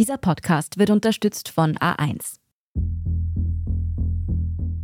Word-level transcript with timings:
Dieser 0.00 0.16
Podcast 0.16 0.78
wird 0.78 0.88
unterstützt 0.88 1.50
von 1.50 1.74
A1. 1.74 2.38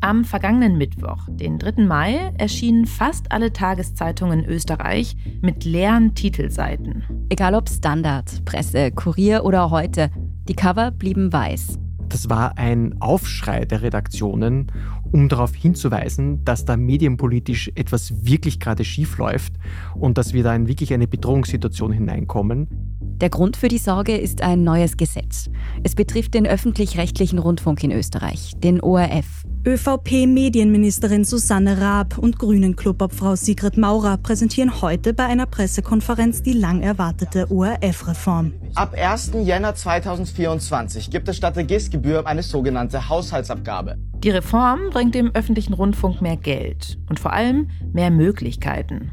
Am 0.02 0.26
vergangenen 0.26 0.76
Mittwoch, 0.76 1.26
den 1.30 1.58
3. 1.58 1.84
Mai, 1.86 2.34
erschienen 2.36 2.84
fast 2.84 3.32
alle 3.32 3.50
Tageszeitungen 3.50 4.40
in 4.40 4.44
Österreich 4.44 5.16
mit 5.40 5.64
leeren 5.64 6.14
Titelseiten. 6.14 7.02
Egal 7.30 7.54
ob 7.54 7.70
Standard, 7.70 8.44
Presse, 8.44 8.92
Kurier 8.92 9.46
oder 9.46 9.70
heute, 9.70 10.10
die 10.50 10.54
Cover 10.54 10.90
blieben 10.90 11.32
weiß. 11.32 11.78
Das 12.10 12.28
war 12.28 12.58
ein 12.58 13.00
Aufschrei 13.00 13.64
der 13.64 13.80
Redaktionen, 13.80 14.70
um 15.12 15.30
darauf 15.30 15.54
hinzuweisen, 15.54 16.44
dass 16.44 16.66
da 16.66 16.76
medienpolitisch 16.76 17.72
etwas 17.74 18.26
wirklich 18.26 18.60
gerade 18.60 18.84
schief 18.84 19.16
läuft 19.16 19.54
und 19.94 20.18
dass 20.18 20.34
wir 20.34 20.42
da 20.42 20.54
in 20.54 20.68
wirklich 20.68 20.92
eine 20.92 21.08
Bedrohungssituation 21.08 21.92
hineinkommen. 21.92 22.95
Der 23.20 23.30
Grund 23.30 23.56
für 23.56 23.68
die 23.68 23.78
Sorge 23.78 24.14
ist 24.14 24.42
ein 24.42 24.62
neues 24.62 24.98
Gesetz. 24.98 25.48
Es 25.82 25.94
betrifft 25.94 26.34
den 26.34 26.46
öffentlich-rechtlichen 26.46 27.38
Rundfunk 27.38 27.82
in 27.82 27.90
Österreich, 27.90 28.52
den 28.58 28.82
ORF. 28.82 29.44
ÖVP-Medienministerin 29.66 31.24
Susanne 31.24 31.80
Raab 31.80 32.18
und 32.18 32.38
Grünen-Clubobfrau 32.38 33.34
Sigrid 33.34 33.78
Maurer 33.78 34.18
präsentieren 34.18 34.82
heute 34.82 35.14
bei 35.14 35.24
einer 35.24 35.46
Pressekonferenz 35.46 36.42
die 36.42 36.52
lang 36.52 36.82
erwartete 36.82 37.50
ORF-Reform. 37.50 38.52
Ab 38.74 38.94
1. 38.94 39.32
Jänner 39.42 39.74
2024 39.74 41.10
gibt 41.10 41.28
es 41.28 41.38
statt 41.38 41.56
Registergebühr 41.56 42.26
eine 42.26 42.42
sogenannte 42.42 43.08
Haushaltsabgabe. 43.08 43.96
Die 44.18 44.30
Reform 44.30 44.90
bringt 44.90 45.14
dem 45.14 45.30
öffentlichen 45.32 45.72
Rundfunk 45.72 46.20
mehr 46.20 46.36
Geld 46.36 46.98
und 47.08 47.18
vor 47.18 47.32
allem 47.32 47.70
mehr 47.92 48.10
Möglichkeiten. 48.10 49.10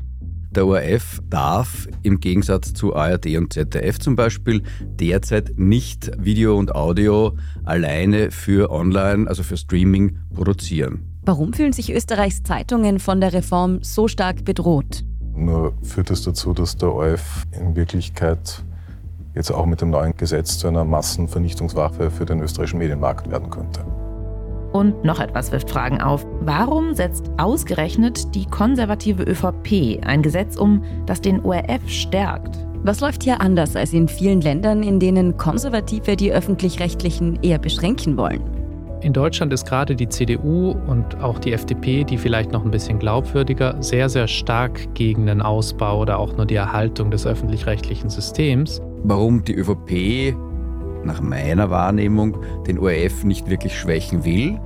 Der 0.55 0.67
ORF 0.67 1.19
darf 1.31 1.87
im 2.03 2.19
Gegensatz 2.19 2.73
zu 2.73 2.95
ARD 2.95 3.37
und 3.37 3.51
ZDF 3.53 3.97
zum 3.97 4.15
Beispiel 4.15 4.61
derzeit 4.99 5.57
nicht 5.57 6.11
Video 6.23 6.59
und 6.59 6.75
Audio 6.75 7.35
alleine 7.63 8.29
für 8.29 8.69
Online, 8.69 9.27
also 9.27 9.41
für 9.41 9.57
Streaming, 9.57 10.19
produzieren. 10.31 11.01
Warum 11.23 11.53
fühlen 11.53 11.73
sich 11.73 11.91
Österreichs 11.91 12.43
Zeitungen 12.43 12.99
von 12.99 13.19
der 13.19 13.33
Reform 13.33 13.79
so 13.81 14.07
stark 14.07 14.45
bedroht? 14.45 15.03
Nur 15.35 15.73
führt 15.81 16.11
es 16.11 16.21
dazu, 16.21 16.53
dass 16.53 16.77
der 16.77 16.93
ORF 16.93 17.45
in 17.59 17.75
Wirklichkeit 17.75 18.63
jetzt 19.33 19.49
auch 19.49 19.65
mit 19.65 19.81
dem 19.81 19.89
neuen 19.89 20.15
Gesetz 20.15 20.59
zu 20.59 20.67
einer 20.67 20.85
Massenvernichtungswaffe 20.85 22.11
für 22.11 22.25
den 22.25 22.39
österreichischen 22.41 22.77
Medienmarkt 22.77 23.31
werden 23.31 23.49
könnte. 23.49 23.83
Und 24.73 25.05
noch 25.05 25.19
etwas 25.19 25.51
wirft 25.51 25.69
Fragen 25.69 26.01
auf. 26.01 26.25
Warum 26.41 26.95
setzt 26.95 27.29
ausgerechnet 27.37 28.33
die 28.35 28.45
konservative 28.45 29.23
ÖVP 29.23 30.03
ein 30.03 30.23
Gesetz 30.23 30.57
um, 30.57 30.83
das 31.05 31.21
den 31.21 31.39
ORF 31.45 31.87
stärkt? 31.87 32.57
Was 32.83 32.99
läuft 32.99 33.23
hier 33.23 33.39
anders 33.39 33.77
als 33.77 33.93
in 33.93 34.09
vielen 34.09 34.41
Ländern, 34.41 34.83
in 34.83 34.99
denen 34.99 35.37
Konservative 35.37 36.17
die 36.17 36.33
öffentlich-rechtlichen 36.33 37.41
eher 37.41 37.59
beschränken 37.59 38.17
wollen? 38.17 38.41
In 38.99 39.13
Deutschland 39.13 39.53
ist 39.53 39.65
gerade 39.65 39.95
die 39.95 40.09
CDU 40.09 40.71
und 40.87 41.21
auch 41.21 41.37
die 41.37 41.53
FDP, 41.53 42.03
die 42.03 42.17
vielleicht 42.17 42.51
noch 42.51 42.65
ein 42.65 42.71
bisschen 42.71 42.99
glaubwürdiger, 42.99 43.75
sehr, 43.81 44.09
sehr 44.09 44.27
stark 44.27 44.93
gegen 44.95 45.25
den 45.27 45.41
Ausbau 45.41 45.99
oder 45.99 46.17
auch 46.17 46.35
nur 46.35 46.45
die 46.45 46.55
Erhaltung 46.55 47.11
des 47.11 47.27
öffentlich-rechtlichen 47.27 48.09
Systems. 48.09 48.81
Warum 49.03 49.43
die 49.43 49.55
ÖVP 49.55 50.35
nach 51.05 51.21
meiner 51.21 51.69
Wahrnehmung 51.69 52.37
den 52.67 52.79
ORF 52.79 53.23
nicht 53.23 53.49
wirklich 53.49 53.77
schwächen 53.77 54.23
will, 54.25 54.59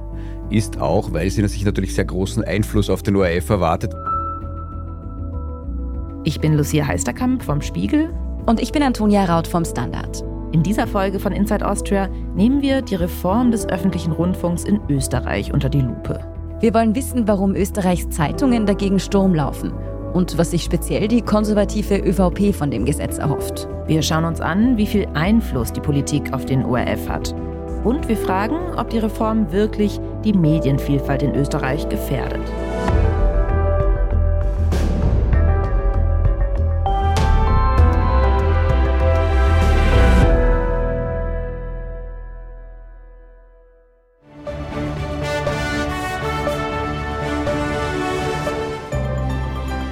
ist 0.50 0.80
auch, 0.80 1.14
weil 1.14 1.30
sie 1.30 1.46
sich 1.48 1.66
natürlich 1.66 1.96
sehr 1.96 2.06
großen 2.06 2.44
Einfluss 2.44 2.90
auf 2.90 3.04
den 3.04 3.16
ORF 3.16 3.50
erwartet. 3.50 3.94
Ich 6.24 6.40
bin 6.40 6.56
Lucia 6.56 6.86
Heisterkamp 6.86 7.44
vom 7.44 7.62
Spiegel. 7.62 8.14
Und 8.46 8.62
ich 8.62 8.72
bin 8.72 8.82
Antonia 8.82 9.26
Raut 9.26 9.46
vom 9.46 9.66
Standard. 9.66 10.24
In 10.54 10.64
dieser 10.64 10.88
Folge 10.88 11.20
von 11.20 11.34
Inside 11.34 11.68
Austria 11.68 12.08
nehmen 12.34 12.62
wir 12.62 12.82
die 12.82 12.96
Reform 12.96 13.52
des 13.52 13.68
öffentlichen 13.68 14.14
Rundfunks 14.14 14.64
in 14.64 14.80
Österreich 14.90 15.54
unter 15.54 15.68
die 15.68 15.82
Lupe. 15.82 16.20
Wir 16.62 16.74
wollen 16.74 16.96
wissen, 16.96 17.28
warum 17.28 17.56
Österreichs 17.56 18.10
Zeitungen 18.10 18.66
dagegen 18.66 19.00
Sturm 19.00 19.36
laufen 19.36 19.74
und 20.18 20.36
was 20.40 20.50
sich 20.50 20.64
speziell 20.64 21.08
die 21.08 21.22
konservative 21.22 21.96
ÖVP 21.96 22.52
von 22.52 22.72
dem 22.72 22.86
Gesetz 22.86 23.20
erhofft. 23.20 23.68
Wir 23.86 24.02
schauen 24.02 24.26
uns 24.26 24.42
an, 24.42 24.76
wie 24.76 24.88
viel 24.88 25.08
Einfluss 25.14 25.72
die 25.72 25.80
Politik 25.80 26.34
auf 26.34 26.44
den 26.44 26.66
ORF 26.66 27.08
hat. 27.08 27.36
Und 27.84 28.10
wir 28.10 28.18
fragen, 28.18 28.58
ob 28.76 28.90
die 28.90 28.98
Reform 28.98 29.52
wirklich 29.52 30.00
die 30.24 30.34
Medienvielfalt 30.34 31.22
in 31.22 31.36
Österreich 31.36 31.88
gefährdet. 31.88 32.42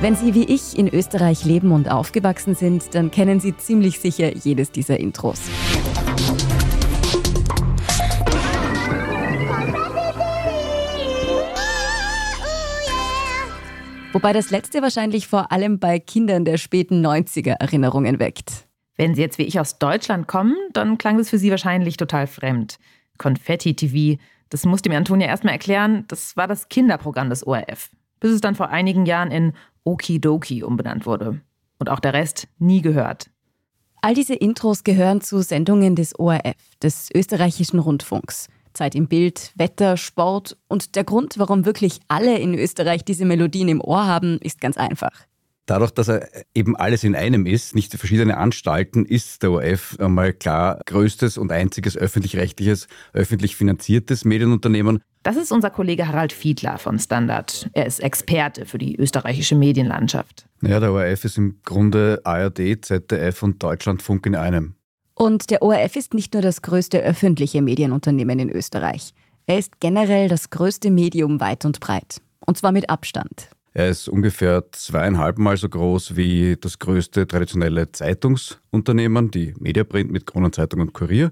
Wenn 0.06 0.16
Sie 0.16 0.36
wie 0.36 0.44
ich 0.44 0.78
in 0.78 0.88
Österreich 0.88 1.46
leben 1.46 1.72
und 1.72 1.90
aufgewachsen 1.90 2.54
sind, 2.54 2.94
dann 2.94 3.10
kennen 3.10 3.40
Sie 3.40 3.58
ziemlich 3.58 4.00
sicher 4.00 4.36
jedes 4.36 4.70
dieser 4.70 5.00
Intros. 5.00 5.42
Wobei 14.14 14.32
das 14.32 14.52
letzte 14.52 14.84
wahrscheinlich 14.84 15.26
vor 15.26 15.52
allem 15.52 15.80
bei 15.80 15.98
Kindern 15.98 16.46
der 16.46 16.60
späten 16.60 17.04
90er 17.04 17.54
Erinnerungen 17.54 18.20
weckt. 18.20 18.68
Wenn 18.98 19.16
Sie 19.16 19.22
jetzt 19.22 19.40
wie 19.40 19.46
ich 19.46 19.60
aus 19.60 19.80
Deutschland 19.80 20.28
kommen, 20.28 20.56
dann 20.74 21.00
klang 21.00 21.18
das 21.18 21.32
für 21.32 21.40
Sie 21.40 21.50
wahrscheinlich 21.50 21.98
total 21.98 22.28
fremd. 22.28 22.78
Konfetti-TV, 23.18 24.22
das 24.52 24.68
musste 24.68 24.88
mir 24.90 24.98
Antonia 24.98 25.26
erstmal 25.26 25.54
erklären, 25.54 26.06
das 26.10 26.38
war 26.38 26.48
das 26.48 26.70
Kinderprogramm 26.70 27.32
des 27.32 27.48
ORF. 27.48 27.90
Bis 28.20 28.32
es 28.32 28.42
dann 28.42 28.56
vor 28.56 28.70
einigen 28.70 29.06
Jahren 29.06 29.32
in 29.32 29.54
Okidoki 29.84 30.64
umbenannt 30.64 31.06
wurde. 31.06 31.42
Und 31.80 31.90
auch 31.90 32.00
der 32.00 32.14
Rest 32.14 32.48
nie 32.58 32.82
gehört. 32.82 33.30
All 34.02 34.14
diese 34.14 34.36
Intros 34.36 34.84
gehören 34.84 35.22
zu 35.22 35.42
Sendungen 35.42 35.96
des 35.96 36.18
ORF, 36.18 36.56
des 36.82 37.10
österreichischen 37.14 37.80
Rundfunks. 37.80 38.50
Zeit 38.74 38.94
im 38.94 39.08
Bild, 39.08 39.52
Wetter, 39.56 39.98
Sport 39.98 40.58
und 40.68 40.96
der 40.96 41.04
Grund, 41.04 41.40
warum 41.40 41.66
wirklich 41.66 42.00
alle 42.08 42.38
in 42.38 42.54
Österreich 42.54 43.04
diese 43.04 43.26
Melodien 43.26 43.68
im 43.68 43.82
Ohr 43.82 44.06
haben, 44.06 44.38
ist 44.40 44.62
ganz 44.62 44.78
einfach. 44.78 45.12
Dadurch, 45.66 45.90
dass 45.90 46.10
er 46.10 46.30
eben 46.54 46.76
alles 46.76 47.04
in 47.04 47.16
einem 47.16 47.48
ist, 47.48 47.74
nicht 47.74 47.92
verschiedene 47.96 48.38
Anstalten, 48.38 49.06
ist 49.06 49.42
der 49.42 49.52
ORF 49.52 49.98
einmal 50.00 50.34
klar 50.34 50.80
größtes 50.86 51.40
und 51.40 51.52
einziges 51.52 51.98
öffentlich-rechtliches, 51.98 52.88
öffentlich 53.14 53.56
finanziertes 53.56 54.26
Medienunternehmen. 54.26 55.02
Das 55.26 55.38
ist 55.38 55.52
unser 55.52 55.72
Kollege 55.72 56.08
Harald 56.08 56.32
Fiedler 56.32 56.78
von 56.78 57.00
Standard. 57.00 57.68
Er 57.74 57.88
ist 57.88 58.00
Experte 58.00 58.68
für 58.68 58.78
die 58.78 58.96
österreichische 58.96 59.56
Medienlandschaft. 59.56 60.46
Ja, 60.62 60.80
der 60.80 60.92
ORF 60.94 61.26
ist 61.26 61.40
im 61.40 61.58
Grunde 61.66 62.22
ARD, 62.24 62.86
ZDF 62.86 63.42
und 63.42 63.64
Deutschlandfunk 63.64 64.28
in 64.28 64.36
einem. 64.36 64.76
Und 65.16 65.50
der 65.50 65.64
ORF 65.64 65.96
ist 65.96 66.14
nicht 66.14 66.34
nur 66.36 66.44
das 66.44 66.62
größte 66.62 67.00
öffentliche 67.00 67.64
Medienunternehmen 67.64 68.38
in 68.38 68.52
Österreich. 68.52 69.16
Er 69.48 69.58
ist 69.58 69.80
generell 69.80 70.30
das 70.30 70.52
größte 70.52 70.92
Medium 70.92 71.40
weit 71.40 71.66
und 71.66 71.80
breit. 71.80 72.22
Und 72.46 72.60
zwar 72.60 72.72
mit 72.72 72.92
Abstand. 72.92 73.50
Er 73.74 73.90
ist 73.90 74.08
ungefähr 74.08 74.64
zweieinhalb 74.74 75.40
Mal 75.40 75.58
so 75.58 75.68
groß 75.68 76.16
wie 76.16 76.56
das 76.56 76.78
größte 76.78 77.26
traditionelle 77.26 77.92
Zeitungsunternehmen, 77.92 79.32
die 79.32 79.56
Mediaprint 79.58 80.12
mit 80.12 80.28
Kronenzeitung 80.28 80.82
und 80.82 80.94
Kurier. 80.94 81.32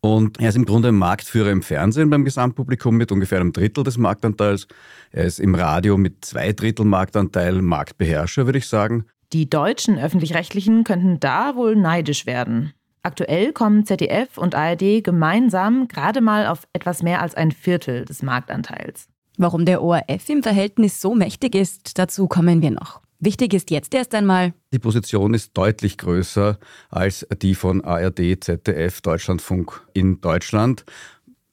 Und 0.00 0.40
er 0.40 0.48
ist 0.48 0.56
im 0.56 0.64
Grunde 0.64 0.92
Marktführer 0.92 1.50
im 1.50 1.62
Fernsehen 1.62 2.08
beim 2.08 2.24
Gesamtpublikum 2.24 2.96
mit 2.96 3.12
ungefähr 3.12 3.40
einem 3.40 3.52
Drittel 3.52 3.84
des 3.84 3.98
Marktanteils. 3.98 4.66
Er 5.10 5.24
ist 5.24 5.40
im 5.40 5.54
Radio 5.54 5.98
mit 5.98 6.24
zwei 6.24 6.52
Drittel 6.52 6.86
Marktanteil 6.86 7.60
Marktbeherrscher, 7.60 8.46
würde 8.46 8.58
ich 8.58 8.66
sagen. 8.66 9.04
Die 9.32 9.48
deutschen 9.48 9.98
öffentlich-rechtlichen 9.98 10.84
könnten 10.84 11.20
da 11.20 11.54
wohl 11.54 11.76
neidisch 11.76 12.26
werden. 12.26 12.72
Aktuell 13.02 13.52
kommen 13.52 13.86
ZDF 13.86 14.36
und 14.36 14.54
ARD 14.54 15.04
gemeinsam 15.04 15.88
gerade 15.88 16.20
mal 16.20 16.46
auf 16.46 16.66
etwas 16.72 17.02
mehr 17.02 17.22
als 17.22 17.34
ein 17.34 17.50
Viertel 17.50 18.04
des 18.04 18.22
Marktanteils. 18.22 19.08
Warum 19.38 19.64
der 19.64 19.82
ORF 19.82 20.28
im 20.28 20.42
Verhältnis 20.42 21.00
so 21.00 21.14
mächtig 21.14 21.54
ist, 21.54 21.98
dazu 21.98 22.26
kommen 22.28 22.60
wir 22.60 22.72
noch. 22.72 23.00
Wichtig 23.22 23.52
ist 23.52 23.70
jetzt 23.70 23.94
erst 23.94 24.14
einmal, 24.14 24.54
die 24.72 24.78
Position 24.78 25.34
ist 25.34 25.54
deutlich 25.54 25.98
größer 25.98 26.58
als 26.88 27.26
die 27.42 27.54
von 27.54 27.84
ARD, 27.84 28.42
ZDF, 28.42 29.02
Deutschlandfunk 29.02 29.86
in 29.92 30.22
Deutschland. 30.22 30.86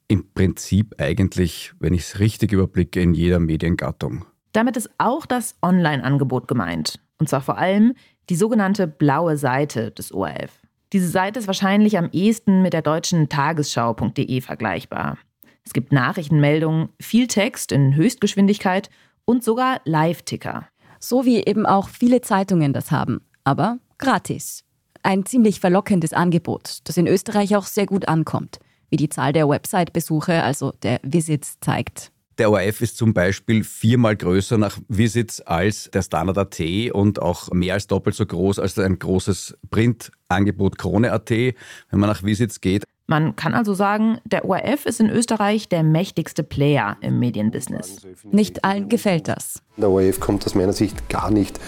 Im 0.08 0.32
Prinzip 0.32 0.94
eigentlich, 0.98 1.74
wenn 1.78 1.92
ich 1.92 2.00
es 2.00 2.20
richtig 2.20 2.52
überblicke, 2.52 3.02
in 3.02 3.12
jeder 3.12 3.38
Mediengattung. 3.38 4.24
Damit 4.52 4.78
ist 4.78 4.88
auch 4.96 5.26
das 5.26 5.56
Online-Angebot 5.60 6.48
gemeint. 6.48 7.00
Und 7.18 7.28
zwar 7.28 7.42
vor 7.42 7.58
allem 7.58 7.92
die 8.30 8.36
sogenannte 8.36 8.86
blaue 8.86 9.36
Seite 9.36 9.90
des 9.90 10.10
ORF. 10.10 10.62
Diese 10.94 11.08
Seite 11.08 11.38
ist 11.38 11.48
wahrscheinlich 11.48 11.98
am 11.98 12.08
ehesten 12.12 12.62
mit 12.62 12.72
der 12.72 12.80
deutschen 12.80 13.28
Tagesschau.de 13.28 14.40
vergleichbar. 14.40 15.18
Es 15.66 15.74
gibt 15.74 15.92
Nachrichtenmeldungen, 15.92 16.88
viel 16.98 17.26
Text 17.26 17.72
in 17.72 17.94
Höchstgeschwindigkeit 17.94 18.88
und 19.26 19.44
sogar 19.44 19.82
Live-Ticker. 19.84 20.66
So 21.00 21.24
wie 21.24 21.44
eben 21.44 21.66
auch 21.66 21.88
viele 21.88 22.20
Zeitungen 22.20 22.72
das 22.72 22.90
haben, 22.90 23.20
aber 23.44 23.78
gratis. 23.98 24.64
Ein 25.02 25.24
ziemlich 25.26 25.60
verlockendes 25.60 26.12
Angebot, 26.12 26.78
das 26.84 26.96
in 26.96 27.06
Österreich 27.06 27.56
auch 27.56 27.66
sehr 27.66 27.86
gut 27.86 28.08
ankommt, 28.08 28.58
wie 28.90 28.96
die 28.96 29.08
Zahl 29.08 29.32
der 29.32 29.48
Website-Besuche, 29.48 30.42
also 30.42 30.72
der 30.82 31.00
Visits, 31.02 31.58
zeigt. 31.60 32.10
Der 32.38 32.52
ORF 32.52 32.82
ist 32.82 32.96
zum 32.96 33.14
Beispiel 33.14 33.64
viermal 33.64 34.14
größer 34.14 34.58
nach 34.58 34.78
Visits 34.86 35.40
als 35.40 35.90
der 35.92 36.02
Standard.at 36.02 36.60
und 36.92 37.20
auch 37.20 37.50
mehr 37.50 37.74
als 37.74 37.88
doppelt 37.88 38.14
so 38.14 38.24
groß 38.26 38.60
als 38.60 38.78
ein 38.78 38.98
großes 38.98 39.58
Printangebot 39.70 40.78
Krone.at, 40.78 41.30
wenn 41.30 41.54
man 41.90 42.08
nach 42.08 42.22
Visits 42.22 42.60
geht. 42.60 42.84
Man 43.10 43.36
kann 43.36 43.54
also 43.54 43.72
sagen, 43.72 44.18
der 44.26 44.44
ORF 44.44 44.84
ist 44.84 45.00
in 45.00 45.08
Österreich 45.08 45.66
der 45.66 45.82
mächtigste 45.82 46.42
Player 46.42 46.98
im 47.00 47.18
Medienbusiness. 47.18 48.06
Nicht 48.30 48.64
allen 48.64 48.90
gefällt 48.90 49.28
das. 49.28 49.62
Der 49.78 49.88
ORF 49.88 50.20
kommt 50.20 50.44
aus 50.44 50.54
meiner 50.54 50.74
Sicht 50.74 51.08
gar 51.08 51.30
nicht 51.30 51.58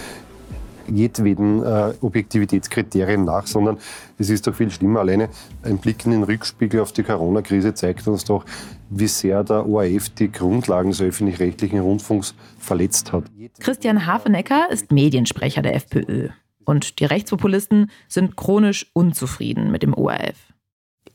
jedweden 0.87 1.63
äh, 1.63 1.93
Objektivitätskriterien 2.01 3.25
nach, 3.25 3.47
sondern 3.47 3.79
es 4.19 4.29
ist 4.29 4.45
doch 4.45 4.53
viel 4.53 4.69
schlimmer. 4.69 4.99
Alleine 4.99 5.29
ein 5.63 5.79
Blick 5.79 6.05
in 6.05 6.11
den 6.11 6.23
Rückspiegel 6.23 6.79
auf 6.79 6.91
die 6.91 7.01
Corona-Krise 7.01 7.73
zeigt 7.73 8.07
uns 8.07 8.23
doch, 8.23 8.45
wie 8.91 9.07
sehr 9.07 9.43
der 9.43 9.67
ORF 9.67 10.09
die 10.09 10.31
Grundlagen 10.31 10.91
des 10.91 11.01
öffentlich-rechtlichen 11.01 11.79
Rundfunks 11.79 12.35
verletzt 12.59 13.13
hat. 13.13 13.23
Christian 13.59 14.05
Hafenecker 14.05 14.69
ist 14.69 14.91
Mediensprecher 14.91 15.63
der 15.63 15.75
FPÖ. 15.75 16.29
Und 16.65 16.99
die 16.99 17.05
Rechtspopulisten 17.05 17.89
sind 18.07 18.37
chronisch 18.37 18.85
unzufrieden 18.93 19.71
mit 19.71 19.81
dem 19.81 19.95
ORF. 19.95 20.50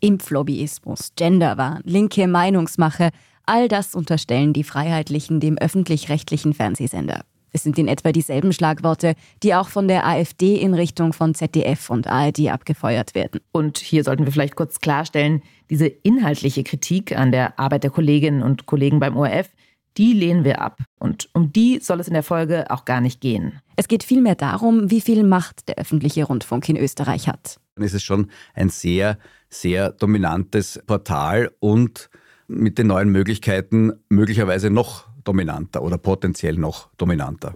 Impflobbyismus, 0.00 1.12
Genderwahn, 1.16 1.81
linke 1.84 2.26
Meinungsmache, 2.28 3.10
all 3.44 3.69
das 3.69 3.94
unterstellen 3.94 4.52
die 4.52 4.64
Freiheitlichen 4.64 5.40
dem 5.40 5.58
öffentlich-rechtlichen 5.58 6.54
Fernsehsender. 6.54 7.25
Es 7.52 7.62
sind 7.62 7.78
in 7.78 7.88
etwa 7.88 8.12
dieselben 8.12 8.52
Schlagworte, 8.52 9.14
die 9.43 9.54
auch 9.54 9.69
von 9.69 9.88
der 9.88 10.06
AfD 10.06 10.56
in 10.56 10.75
Richtung 10.75 11.14
von 11.14 11.34
ZDF 11.34 11.88
und 11.88 12.06
ARD 12.06 12.48
abgefeuert 12.50 13.14
werden. 13.14 13.40
Und 13.50 13.78
hier 13.78 14.04
sollten 14.04 14.26
wir 14.26 14.32
vielleicht 14.32 14.56
kurz 14.56 14.81
klarstellen, 14.81 15.43
diese 15.70 15.87
inhaltliche 15.87 16.64
Kritik 16.64 17.16
an 17.16 17.32
der 17.32 17.58
Arbeit 17.58 17.84
der 17.84 17.90
Kolleginnen 17.90 18.42
und 18.42 18.66
Kollegen 18.66 19.00
beim 19.00 19.16
ORF, 19.16 19.49
die 19.96 20.12
lehnen 20.12 20.44
wir 20.44 20.60
ab. 20.60 20.82
Und 20.99 21.31
um 21.32 21.52
die 21.52 21.78
soll 21.81 22.00
es 22.00 22.08
in 22.08 22.14
der 22.14 22.22
Folge 22.22 22.70
auch 22.70 22.84
gar 22.84 23.00
nicht 23.00 23.22
gehen. 23.22 23.60
Es 23.76 23.88
geht 23.88 24.04
vielmehr 24.04 24.34
darum, 24.34 24.90
wie 24.90 25.00
viel 25.00 25.22
Macht 25.22 25.69
der 25.69 25.76
öffentliche 25.76 26.25
Rundfunk 26.25 26.69
in 26.69 26.76
Österreich 26.76 27.26
hat. 27.26 27.58
Dann 27.76 27.84
ist 27.84 27.94
es 27.94 28.02
schon 28.02 28.31
ein 28.54 28.69
sehr, 28.69 29.19
sehr 29.61 29.91
dominantes 29.91 30.81
Portal 30.87 31.50
und 31.61 32.11
mit 32.49 32.79
den 32.79 32.88
neuen 32.88 33.11
Möglichkeiten 33.11 33.93
möglicherweise 34.08 34.70
noch 34.70 35.06
dominanter 35.25 35.82
oder 35.82 35.99
potenziell 35.99 36.56
noch 36.56 36.88
dominanter. 36.97 37.55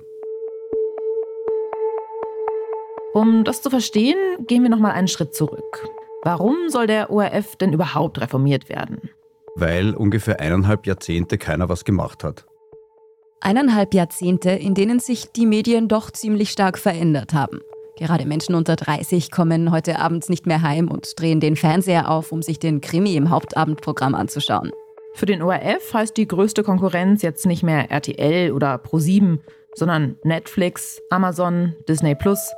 Um 3.12 3.44
das 3.44 3.62
zu 3.62 3.70
verstehen, 3.70 4.17
gehen 4.47 4.62
wir 4.62 4.70
noch 4.70 4.79
mal 4.79 4.93
einen 4.93 5.08
Schritt 5.08 5.35
zurück. 5.35 5.88
Warum 6.23 6.69
soll 6.69 6.87
der 6.87 7.11
ORF 7.11 7.56
denn 7.56 7.73
überhaupt 7.73 8.20
reformiert 8.20 8.69
werden? 8.69 9.11
Weil 9.56 9.94
ungefähr 9.94 10.38
eineinhalb 10.38 10.87
Jahrzehnte 10.87 11.38
keiner 11.38 11.69
was 11.69 11.85
gemacht 11.85 12.23
hat. 12.23 12.46
Eineinhalb 13.41 13.94
Jahrzehnte, 13.94 14.50
in 14.50 14.75
denen 14.75 15.00
sich 15.00 15.32
die 15.32 15.46
Medien 15.46 15.88
doch 15.88 16.11
ziemlich 16.11 16.50
stark 16.50 16.79
verändert 16.79 17.32
haben. 17.32 17.61
Gerade 18.00 18.25
Menschen 18.25 18.55
unter 18.55 18.76
30 18.76 19.31
kommen 19.31 19.70
heute 19.70 19.99
abends 19.99 20.31
nicht 20.31 20.47
mehr 20.47 20.62
heim 20.62 20.88
und 20.88 21.20
drehen 21.20 21.38
den 21.38 21.55
Fernseher 21.55 22.11
auf, 22.11 22.32
um 22.32 22.41
sich 22.41 22.58
den 22.58 22.81
Krimi 22.81 23.14
im 23.14 23.29
Hauptabendprogramm 23.29 24.14
anzuschauen. 24.14 24.70
Für 25.12 25.26
den 25.26 25.43
ORF 25.43 25.93
heißt 25.93 26.17
die 26.17 26.26
größte 26.26 26.62
Konkurrenz 26.62 27.20
jetzt 27.20 27.44
nicht 27.44 27.62
mehr 27.62 27.91
RTL 27.91 28.52
oder 28.52 28.76
Pro7, 28.76 29.41
sondern 29.75 30.17
Netflix, 30.25 31.02
Amazon, 31.11 31.75
Disney 31.88 32.14
Plus. 32.14 32.50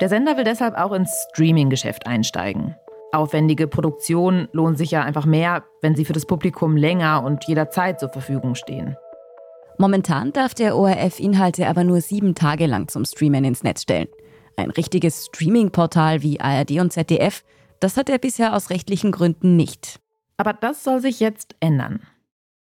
Der 0.00 0.08
Sender 0.08 0.36
will 0.36 0.44
deshalb 0.44 0.76
auch 0.76 0.92
ins 0.92 1.10
Streaming-Geschäft 1.30 2.08
einsteigen. 2.08 2.74
Aufwendige 3.12 3.68
Produktionen 3.68 4.48
lohnen 4.50 4.76
sich 4.76 4.90
ja 4.90 5.04
einfach 5.04 5.24
mehr, 5.24 5.62
wenn 5.82 5.94
sie 5.94 6.04
für 6.04 6.14
das 6.14 6.26
Publikum 6.26 6.76
länger 6.76 7.22
und 7.22 7.44
jederzeit 7.44 8.00
zur 8.00 8.08
Verfügung 8.08 8.56
stehen. 8.56 8.96
Momentan 9.78 10.32
darf 10.32 10.52
der 10.52 10.76
ORF 10.76 11.20
Inhalte 11.20 11.68
aber 11.68 11.84
nur 11.84 12.00
sieben 12.00 12.34
Tage 12.34 12.66
lang 12.66 12.88
zum 12.88 13.04
Streamen 13.04 13.44
ins 13.44 13.62
Netz 13.62 13.82
stellen. 13.82 14.08
Ein 14.60 14.70
richtiges 14.70 15.24
Streaming-Portal 15.24 16.20
wie 16.20 16.38
ARD 16.38 16.72
und 16.72 16.92
ZDF, 16.92 17.44
das 17.80 17.96
hat 17.96 18.10
er 18.10 18.18
bisher 18.18 18.54
aus 18.54 18.68
rechtlichen 18.68 19.10
Gründen 19.10 19.56
nicht. 19.56 20.00
Aber 20.36 20.52
das 20.52 20.84
soll 20.84 21.00
sich 21.00 21.18
jetzt 21.18 21.56
ändern. 21.60 22.00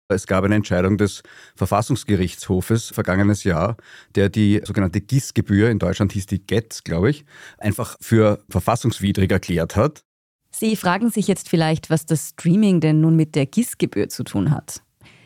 Es 0.08 0.26
gab 0.26 0.46
eine 0.46 0.56
Entscheidung 0.56 0.98
des 0.98 1.24
Verfassungsgerichtshofes 1.58 2.92
vergangenes 2.92 3.44
Jahr, 3.44 3.76
der 4.16 4.30
die 4.30 4.62
sogenannte 4.64 5.02
GIS-Gebühr, 5.02 5.70
in 5.70 5.78
Deutschland 5.78 6.14
hieß 6.14 6.26
die 6.28 6.40
GETS, 6.40 6.86
glaube 6.86 7.10
ich, 7.10 7.26
einfach 7.58 7.98
für 8.00 8.46
verfassungswidrig 8.50 9.30
erklärt 9.30 9.76
hat. 9.76 10.06
Sie 10.52 10.78
fragen 10.78 11.10
sich 11.10 11.28
jetzt 11.28 11.50
vielleicht, 11.50 11.90
was 11.90 12.06
das 12.06 12.30
Streaming 12.30 12.80
denn 12.80 13.02
nun 13.02 13.18
mit 13.18 13.36
der 13.36 13.46
GIS-Gebühr 13.46 14.08
zu 14.08 14.24
tun 14.24 14.52
hat. 14.52 14.84